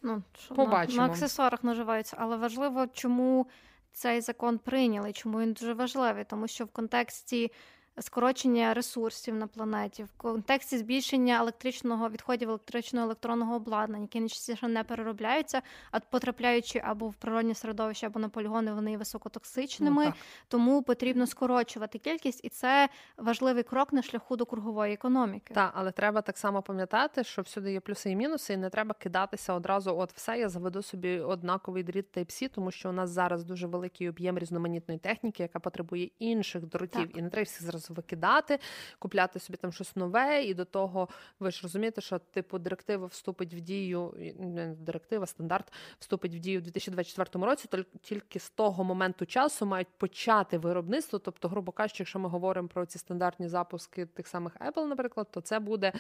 [0.03, 0.99] ну, що, побачимо.
[0.99, 3.47] На, на аксесуарах наживаються, але важливо, чому
[3.93, 7.53] цей закон прийняли, чому він дуже важливий, тому що в контексті
[8.01, 14.85] скорочення ресурсів на планеті, в контексті збільшення електричного відходів електричного електронного обладнання, які найчастіше не
[14.85, 20.05] переробляються, а потрапляючи або в природні середовище, або на полігони, вони є високотоксичними.
[20.07, 20.13] Ну,
[20.49, 25.55] тому потрібно скорочувати кількість, і це важливий крок на шляху до кругової економіки.
[25.55, 28.95] Так, але треба так само пам'ятати, що всюди є плюси і мінуси, і не треба
[28.95, 29.99] кидатися одразу.
[29.99, 34.09] От все я заведу собі однаковий дріт Type-C, тому що у нас зараз дуже великий
[34.09, 37.17] об'єм різноманітної техніки, яка потребує інших дротів, так.
[37.17, 38.59] і не треба всі зразу викидати,
[38.99, 41.09] купляти собі там щось нове, і до того
[41.41, 46.59] ви ж розумієте, що типу директива вступить в дію, не директива, стандарт вступить в дію
[46.59, 51.19] у 2024 році, то тільки з того моменту часу мають почати виробництво.
[51.19, 55.41] Тобто, грубо кажучи, якщо ми говоримо про ці стандартні запуски тих самих Apple, наприклад, то
[55.41, 55.93] це буде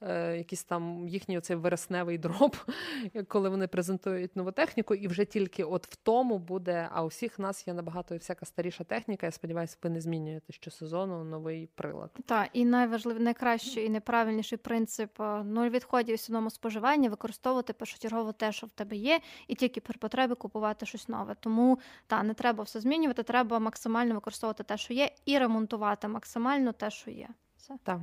[0.00, 2.56] е, якийсь там їхній оцей вересневий дроб,
[3.28, 6.88] коли вони презентують нову техніку, і вже тільки от в тому буде.
[6.92, 9.26] А у всіх нас є набагато всяка старіша техніка.
[9.26, 12.10] Я сподіваюся, ви не змінюєте щосезону новий прилад.
[12.26, 18.32] Так, і найважливий, найкращий і найправильніший принцип е, нуль відходів у свідомому споживанні використовувати першочергово
[18.32, 21.36] те, що в тебе є, і тільки при потребі купувати щось нове.
[21.40, 26.72] Тому та не треба все змінювати, треба максимально використовувати те, що є, і ремонтувати максимально
[26.72, 27.28] те, що є.
[27.56, 27.74] Все.
[27.82, 28.00] Так.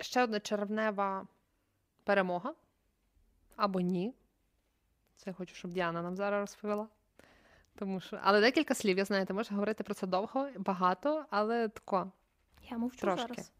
[0.00, 1.26] Ще одна червнева
[2.04, 2.54] перемога
[3.56, 4.14] або ні.
[5.16, 6.88] Це я хочу, щоб Діана нам зараз розповіла.
[7.78, 11.68] Тому що, але декілька слів, я знаю, ти можеш говорити про це довго, багато, але
[11.68, 12.12] тако.
[12.70, 13.26] Я мовчу Трошки.
[13.28, 13.52] зараз.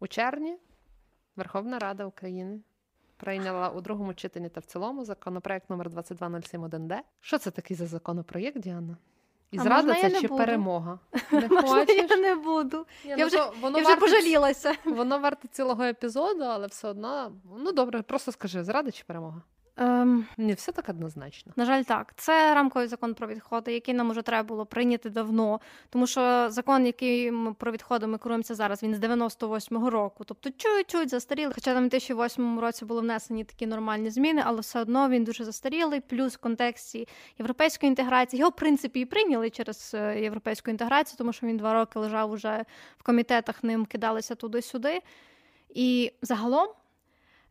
[0.00, 0.58] У червні
[1.36, 2.60] Верховна Рада України
[3.16, 6.98] прийняла у другому читанні та в цілому законопроект номер 2207.1Д.
[7.20, 8.96] Що це такий за законопроєкт, Діана?
[9.50, 10.36] І зрада це чи буду?
[10.36, 10.98] перемога?
[11.32, 12.08] Не хочеш?
[12.10, 12.86] Я не буду.
[13.04, 14.74] Я, я вже воно я вже варте, пожалілася.
[14.84, 17.32] Воно варте цілого епізоду, але все одно.
[17.58, 19.42] Ну добре, просто скажи, зрада чи перемога?
[19.78, 21.52] Ем, Не все так однозначно.
[21.56, 22.12] На жаль, так.
[22.16, 25.60] Це рамковий закон про відходи, який нам уже треба було прийняти давно.
[25.90, 30.24] Тому що закон, який ми про відходи ми керуємося зараз, він з 98-го року.
[30.24, 31.54] Тобто чуть-чуть застарілий.
[31.54, 35.44] Хоча там у 2008 році були внесені такі нормальні зміни, але все одно він дуже
[35.44, 36.00] застарілий.
[36.00, 37.08] Плюс в контексті
[37.38, 41.74] європейської інтеграції його в принципі і прийняли через е, європейську інтеграцію, тому що він два
[41.74, 42.64] роки лежав уже
[42.98, 45.00] в комітетах, ним кидалися туди-сюди.
[45.68, 46.68] І загалом,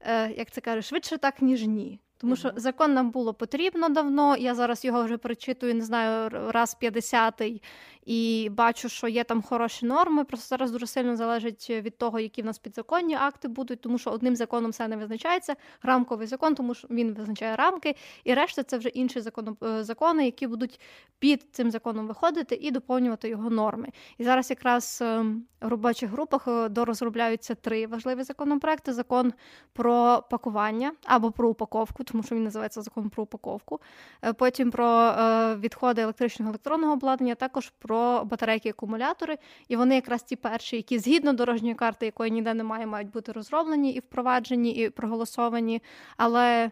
[0.02, 2.00] е, як це каже, швидше так, ніж ні.
[2.18, 4.38] Тому що закон нам було потрібно давно.
[4.38, 7.62] Я зараз його вже прочитую, не знаю, раз 50-й,
[8.06, 10.24] і бачу, що є там хороші норми.
[10.24, 14.10] Просто зараз дуже сильно залежить від того, які в нас підзаконні акти будуть, тому що
[14.10, 15.56] одним законом все не визначається.
[15.84, 20.26] Рамковий закон, тому що він визначає рамки, і решта це вже інші закони, е, закони,
[20.26, 20.80] які будуть
[21.20, 23.90] під цим законом виходити і доповнювати його норми.
[24.18, 29.34] І зараз якраз ем, в робочих групах е, дорозробляються три важливі законопроекти: закон
[29.74, 33.80] про пакування або про упаковку, тому що він називається закон про упаковку.
[34.22, 35.16] Е, потім про
[35.56, 39.38] відходи електричного електронного обладнання, також про про батарейки акумулятори,
[39.68, 43.92] і вони якраз ті перші, які згідно дорожньої карти, якої ніде немає, мають бути розроблені
[43.92, 45.82] і впроваджені, і проголосовані.
[46.18, 46.72] Але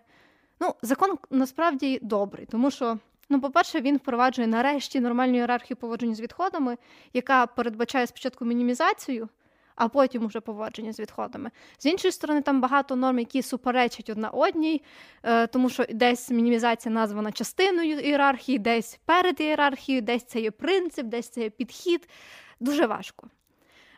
[0.60, 2.98] ну, закон насправді добрий, тому що.
[3.30, 6.78] Ну, по-перше, він впроваджує нарешті нормальну ієрархію поводження з відходами,
[7.14, 9.30] яка передбачає спочатку мінімізацію,
[9.76, 11.52] а потім уже поводження з відходами.
[11.78, 14.82] З іншої сторони, там багато норм, які суперечать одна одній,
[15.24, 21.06] е, тому що десь мінімізація названа частиною ієрархії, десь перед ієрархією, десь це є принцип,
[21.06, 22.10] десь це є підхід.
[22.60, 23.28] Дуже важко.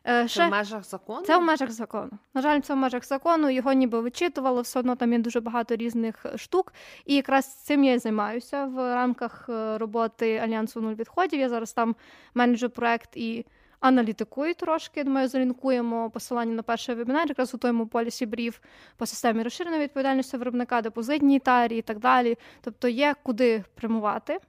[0.07, 0.47] Е, це Ще...
[0.47, 1.25] в межах закону?
[1.25, 2.11] Це в межах закону.
[2.33, 3.49] На жаль, це в межах закону.
[3.49, 6.73] Його ніби вичитувало, все одно там є дуже багато різних штук.
[7.05, 11.39] І якраз цим я і займаюся в рамках е, роботи Альянсу нуль відходів.
[11.39, 11.95] Я зараз там
[12.33, 13.45] менеджу проект і
[13.79, 15.03] аналітикую трошки.
[15.03, 18.61] Думаю, залінкуємо посилання на перший вебінар, якраз готуємо полісі брів
[18.97, 22.37] по системі розширеної відповідальності виробника, депозитній тарі і так далі.
[22.61, 24.39] Тобто є куди прямувати,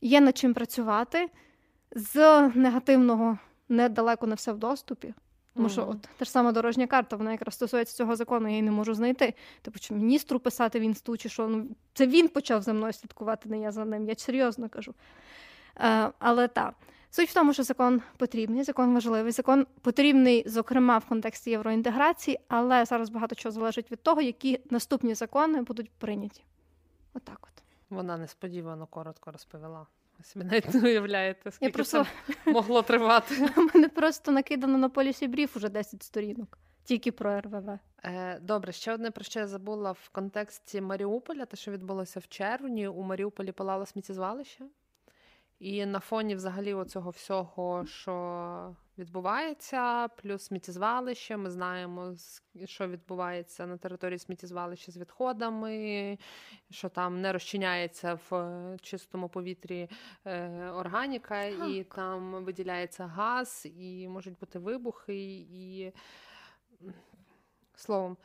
[0.00, 1.28] є над чим працювати.
[1.92, 3.38] З негативного
[3.68, 5.14] недалеко не все в доступі.
[5.54, 8.62] Тому що от та ж сама дорожня карта, вона якраз стосується цього закону, я її
[8.62, 9.34] не можу знайти.
[9.62, 13.48] Типу, чи міністру писати в інсту, чи що ну це він почав за мною слідкувати,
[13.48, 14.08] не я за ним.
[14.08, 14.94] Я серйозно кажу.
[15.80, 16.74] Е, Але так.
[17.10, 22.84] Суть в тому, що закон потрібний, закон важливий, закон потрібний, зокрема, в контексті євроінтеграції, але
[22.84, 26.44] зараз багато чого залежить від того, які наступні закони будуть прийняті.
[27.14, 27.62] Отак от, от.
[27.90, 29.86] Вона несподівано коротко розповіла.
[30.22, 32.06] Собі навіть не уявляєте, скільки просто...
[32.26, 33.50] це могло тривати.
[33.56, 37.78] У мене просто накидано на полісі брів уже 10 сторінок, тільки про РВВ.
[38.04, 42.28] Е, добре, ще одне про що я забула в контексті Маріуполя, те, що відбулося в
[42.28, 42.88] червні.
[42.88, 44.64] У Маріуполі палало сміттєзвалище.
[45.60, 52.14] І на фоні взагалі оцього всього, що відбувається, плюс сміттєзвалище, ми знаємо,
[52.64, 56.18] що відбувається на території сміттєзвалища з відходами,
[56.70, 59.88] що там не розчиняється в чистому повітрі
[60.24, 61.68] е, органіка, так.
[61.68, 65.92] і там виділяється газ, і можуть бути вибухи, і
[67.74, 68.16] словом.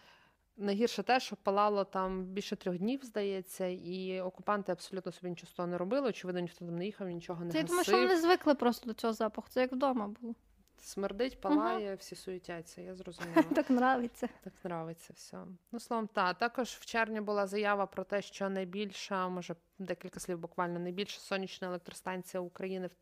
[0.58, 5.54] Найгірше те, що палало там більше трьох днів, здається, і окупанти абсолютно собі нічого з
[5.54, 6.10] того не робили.
[6.10, 7.66] Очевидно, ніхто там не їхав, нічого не Це, гасив.
[7.66, 9.48] Я думаю, що вони звикли просто до цього запаху.
[9.50, 10.36] Це як вдома було.
[10.78, 11.96] Смердить, палає, ага.
[11.96, 13.44] всі суетяться, я зрозуміла.
[13.56, 14.30] Так нравиться.
[14.44, 15.38] Так нравиться все.
[15.72, 20.40] Ну, словом, та також в червні була заява про те, що найбільша, може декілька слів,
[20.40, 22.94] буквально найбільша сонячна електростанція України в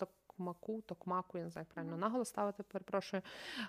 [0.44, 3.22] Токмаку, Токмаку, я не знаю, як правильно наголос ставити, перепрошую,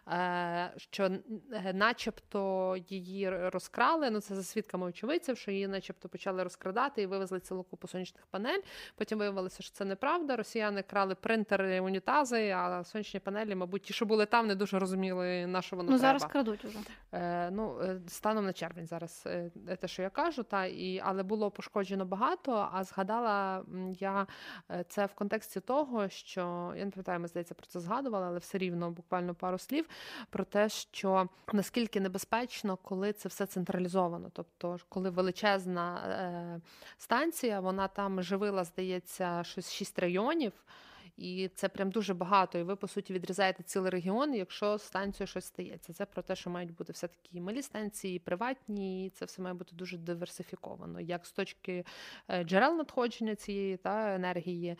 [0.08, 4.10] е, що е, начебто її розкрали.
[4.10, 8.26] Ну це за свідками очевидців, що її, начебто, почали розкрадати і вивезли цілу купу сонячних
[8.26, 8.60] панель.
[8.96, 10.36] Потім виявилося, що це неправда.
[10.36, 15.46] Росіяни крали принтери, унітази, а сонячні панелі, мабуть, ті, що були там, не дуже розуміли,
[15.46, 16.18] на що воно ну, треба.
[16.18, 16.78] зараз крадуть уже.
[17.12, 19.28] Е, Ну станом на червень зараз
[19.80, 22.68] те, що я кажу, та і але було пошкоджено багато.
[22.72, 23.64] А згадала
[23.98, 24.26] я
[24.88, 28.58] це в контексті того, що я не пам'ятаю, ми здається про це згадували, але все
[28.58, 29.88] рівно буквально пару слів
[30.30, 34.30] про те, що наскільки небезпечно, коли це все централізовано.
[34.32, 36.60] Тобто, коли величезна е,
[36.98, 40.52] станція, вона там живила, здається, щось шість районів
[41.16, 42.58] і це прям дуже багато.
[42.58, 45.92] І ви, по суті, відрізаєте цілий регіон, якщо станцією щось стається.
[45.92, 49.54] Це про те, що мають бути все таки малі станції, приватні, і це все має
[49.54, 51.00] бути дуже диверсифіковано.
[51.00, 51.84] Як з точки
[52.28, 54.76] е, джерел надходження цієї та енергії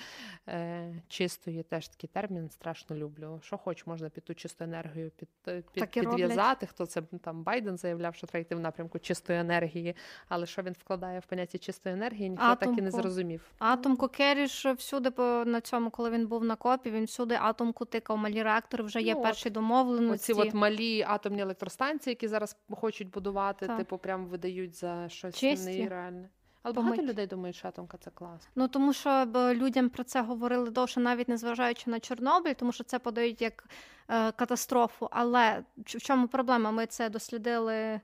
[0.49, 3.41] е, чистої, теж такий термін страшно люблю.
[3.43, 6.67] Що хоч можна під ту чисту енергію під, е, під підв'язати.
[6.67, 9.95] Хто це там Байден заявляв, що треба йти в напрямку чистої енергії,
[10.29, 12.75] але що він вкладає в поняття чистої енергії, ніхто Атомку.
[12.75, 13.53] так і не зрозумів.
[13.59, 18.19] Атомку Керіш всюди по на цьому, коли він був на копі, він всюди атомку тикав,
[18.19, 20.33] малі реактори вже є ну, перші домовленості.
[20.33, 23.77] Оці от малі атомні електростанції, які зараз хочуть будувати, так.
[23.79, 25.83] типу, прям видають за щось Чисті.
[25.83, 26.29] нереальне.
[26.63, 27.11] Але багато помить.
[27.11, 28.49] людей думають, що атомка це клас.
[28.55, 32.99] Ну тому що людям про це говорили довше, навіть незважаючи на Чорнобиль, тому що це
[32.99, 33.65] подають як
[34.09, 35.09] е, катастрофу.
[35.11, 36.71] Але в чому проблема?
[36.71, 37.75] Ми це дослідили.
[37.75, 38.01] е,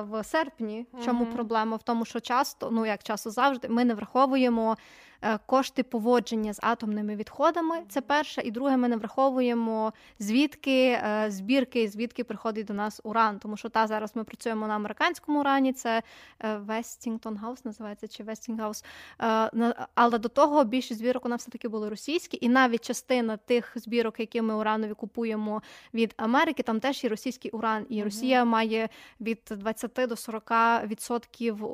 [0.00, 1.34] В серпні в чому Мгм.
[1.34, 1.76] проблема?
[1.76, 4.76] В тому, що часто, ну як часто завжди, ми не враховуємо
[5.46, 7.76] кошти поводження з атомними відходами.
[7.88, 13.38] Це перше, і друге, ми не враховуємо звідки е, збірки, звідки приходить до нас уран.
[13.38, 15.72] Тому що та зараз ми працюємо на американському урані.
[15.72, 16.02] Це
[16.40, 18.24] е, Westington House називається чи.
[18.26, 22.84] Е, на- Але до того більшість збірок у нас все таки були російські, і навіть
[22.84, 25.62] частина тих збірок, які ми уранові купуємо
[25.94, 28.02] від Америки, там теж є російський уран, і.
[28.06, 28.88] Росія має
[29.20, 30.52] від 20 до 40
[30.86, 31.66] відсотків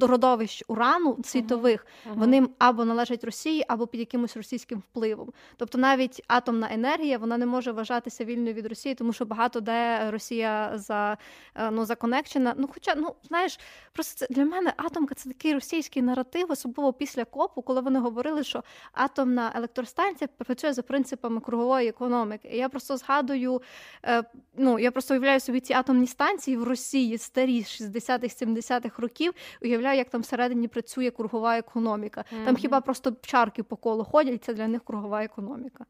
[0.00, 1.86] родовищ урану світових.
[2.14, 5.32] Вони або належать Росії, або під якимось російським впливом.
[5.56, 10.10] Тобто навіть атомна енергія вона не може вважатися вільною від Росії, тому що багато де
[10.10, 11.18] Росія за
[11.54, 12.54] е, ну законекчена.
[12.56, 13.60] Ну, хоча ну знаєш,
[13.92, 18.44] просто це для мене атомка це такий російський наратив, особливо після копу, коли вони говорили,
[18.44, 22.48] що атомна електростанція працює за принципами кругової економіки.
[22.52, 23.62] Я просто згадую,
[24.04, 24.22] е,
[24.56, 29.32] ну я просто уявляю собі ці атомні станції в Росії старі з 60-х, 70-х років.
[29.62, 32.24] Уявляю, як там всередині працює кругова економіка.
[32.44, 35.86] Там хіба просто чарки по колу ходять, це для них кругова економіка.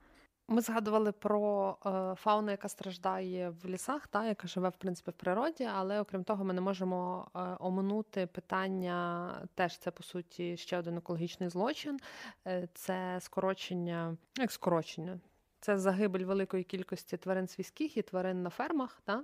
[0.51, 5.15] Ми згадували про е, фауну, яка страждає в лісах, та яка живе в принципі в
[5.15, 9.31] природі, але окрім того, ми не можемо е, оминути питання.
[9.55, 11.99] Теж це по суті ще один екологічний злочин.
[12.47, 15.21] Е, це скорочення, ну, як скорочення.
[15.61, 19.01] Це загибель великої кількості тварин свійських і тварин на фермах.
[19.05, 19.23] Та?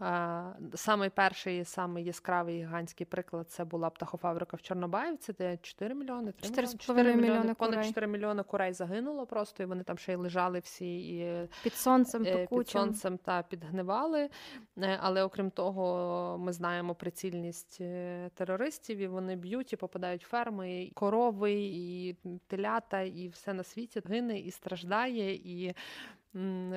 [0.00, 0.44] Е,
[0.74, 6.48] Самий перший, самий яскравий гігантський приклад це була птахофабрика в Чорнобаївці, де 4 мільйони, 3
[6.48, 7.88] Чотири мільйони, з 4 мільйони понад курей.
[7.88, 12.24] 4 мільйони курей загинуло просто, і вони там ще й лежали всі і Під сонцем
[12.26, 14.30] е, під сонцем та підгнивали.
[14.78, 20.28] Е, Але окрім того, ми знаємо прицільність е, терористів, і вони б'ють і попадають в
[20.28, 22.16] ферми, і корови, і
[22.46, 25.34] телята, і все на світі гине і страждає.
[25.34, 25.74] І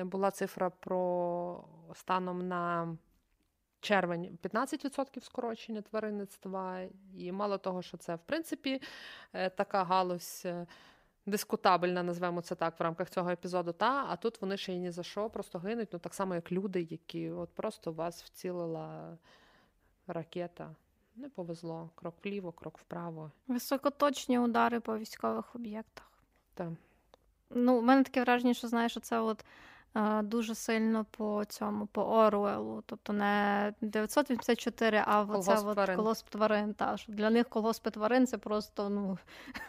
[0.04, 1.64] була цифра про
[1.94, 2.96] станом на.
[3.80, 6.80] Червень 15% скорочення тваринництва,
[7.16, 8.82] і мало того, що це в принципі
[9.32, 10.66] е, така галузь е,
[11.26, 13.72] дискутабельна, назвемо це так, в рамках цього епізоду.
[13.72, 15.88] Та а тут вони ще й ні за що просто гинуть.
[15.92, 19.18] Ну так само, як люди, які от просто вас вцілила
[20.06, 20.74] ракета.
[21.16, 21.90] Не повезло.
[21.94, 23.30] Крок вліво, крок вправо.
[23.48, 26.10] Високоточні удари по військових об'єктах.
[26.54, 26.72] Та.
[27.50, 29.44] Ну, у мене таке враження, що знаєш, що це от
[30.22, 32.82] дуже сильно по цьому, по Оруелу.
[32.86, 35.96] Тобто не 984, а Колгосп от тварин.
[35.96, 36.74] колосп тварин.
[36.74, 39.18] Та, для них колгоспи тварин це просто, ну.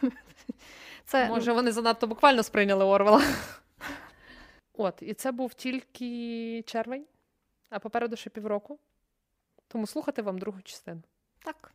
[1.04, 3.22] це, Може, вони занадто буквально сприйняли Орвела.
[4.74, 7.04] От, і це був тільки червень,
[7.70, 8.78] а попереду ще півроку.
[9.68, 11.02] Тому слухати вам другу частину.
[11.44, 11.72] Так.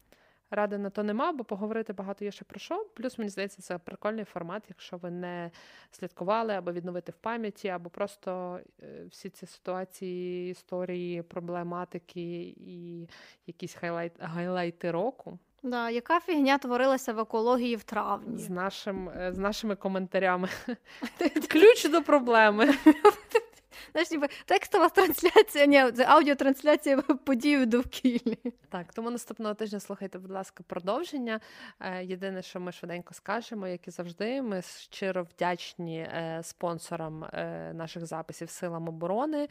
[0.52, 2.86] Ради на то нема, бо поговорити багато є ще про що.
[2.94, 5.52] Плюс, мені здається, це прикольний формат, якщо ви не
[5.92, 13.08] слідкували або відновити в пам'яті, або просто е, всі ці ситуації, історії, проблематики і
[13.48, 18.38] якісь хайлайт, гайлайти року Да, яка фігня творилася в екології в травні?
[18.38, 20.50] з, нашим, е, з нашими коментарями.
[21.50, 22.74] Ключ до проблеми.
[23.92, 28.38] Знаєш, ніби текстова трансляція, ні, аудіотрансляція подій довкіллі.
[28.70, 31.40] Так, тому наступного тижня слухайте, будь ласка, продовження.
[31.80, 37.72] Е, Єдине, що ми швиденько скажемо, як і завжди, ми щиро вдячні е, спонсорам е,
[37.74, 39.48] наших записів силам оборони.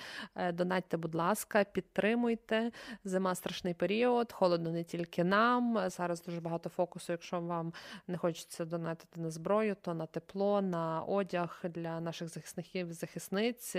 [0.53, 2.71] Донатьте, будь ласка, підтримуйте.
[3.05, 5.91] Зима страшний період, холодно не тільки нам.
[5.91, 7.13] Зараз дуже багато фокусу.
[7.13, 7.73] Якщо вам
[8.07, 13.77] не хочеться донатити на зброю, то на тепло, на одяг для наших захисників, захисниць,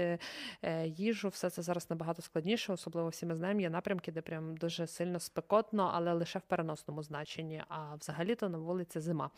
[0.85, 1.29] їжу.
[1.29, 3.61] Все це зараз набагато складніше, особливо всі ми знаємо.
[3.61, 7.63] Є напрямки, де прям дуже сильно спекотно, але лише в переносному значенні.
[7.69, 9.29] А взагалі-то на вулиці зима.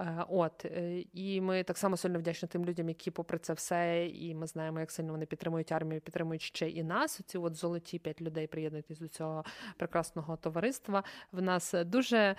[0.00, 4.06] Е, От е, і ми так само сильно вдячні тим людям, які, попри це все,
[4.06, 7.20] і ми знаємо, як сильно вони підтримують армію, підтримують ще і нас.
[7.26, 9.44] Ці от золоті п'ять людей приєднуйтесь до цього
[9.76, 11.04] прекрасного товариства.
[11.32, 12.36] В нас дуже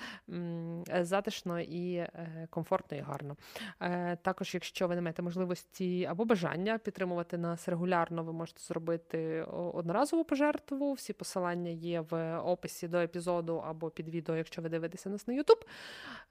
[1.01, 3.37] затишно і е, комфортно і гарно.
[3.81, 7.76] Е, Також, якщо ви не маєте можливості або бажання підтримувати нас регулярно,
[8.23, 10.93] ви можете зробити одноразову пожертву.
[10.93, 15.33] Всі посилання є в описі до епізоду або під відео, якщо ви дивитеся нас на
[15.33, 15.61] YouTube.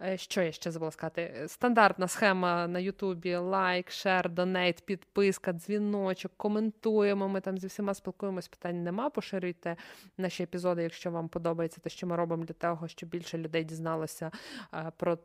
[0.02, 1.44] Е, Що я ще забула сказати?
[1.46, 7.28] Стандартна схема на Ютубі: лайк, шер, донейт, підписка, дзвіночок, коментуємо.
[7.28, 9.10] Ми там зі всіма спілкуємось, питань нема.
[9.10, 9.76] Поширюйте
[10.18, 14.30] наші епізоди, якщо вам подобається те, що ми робимо для того, щоб більше людей дізналося
[14.74, 15.18] е, про.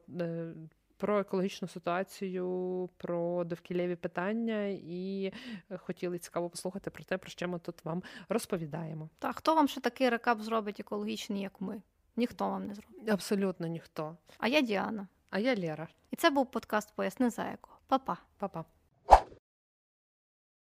[1.02, 5.34] Про екологічну ситуацію, про довкіллєві питання, і
[5.72, 9.10] е, хотіли цікаво послухати про те, про що ми тут вам розповідаємо.
[9.20, 11.82] Та хто вам ще такий рекап зробить екологічний, як ми?
[12.16, 13.10] Ніхто вам не зробить.
[13.10, 14.18] Абсолютно ніхто.
[14.38, 15.08] А я Діана.
[15.30, 15.88] А я Лера.
[16.12, 17.70] І це був подкаст Поясни за еко.
[17.88, 18.18] Па-па.
[18.38, 18.66] Па-па.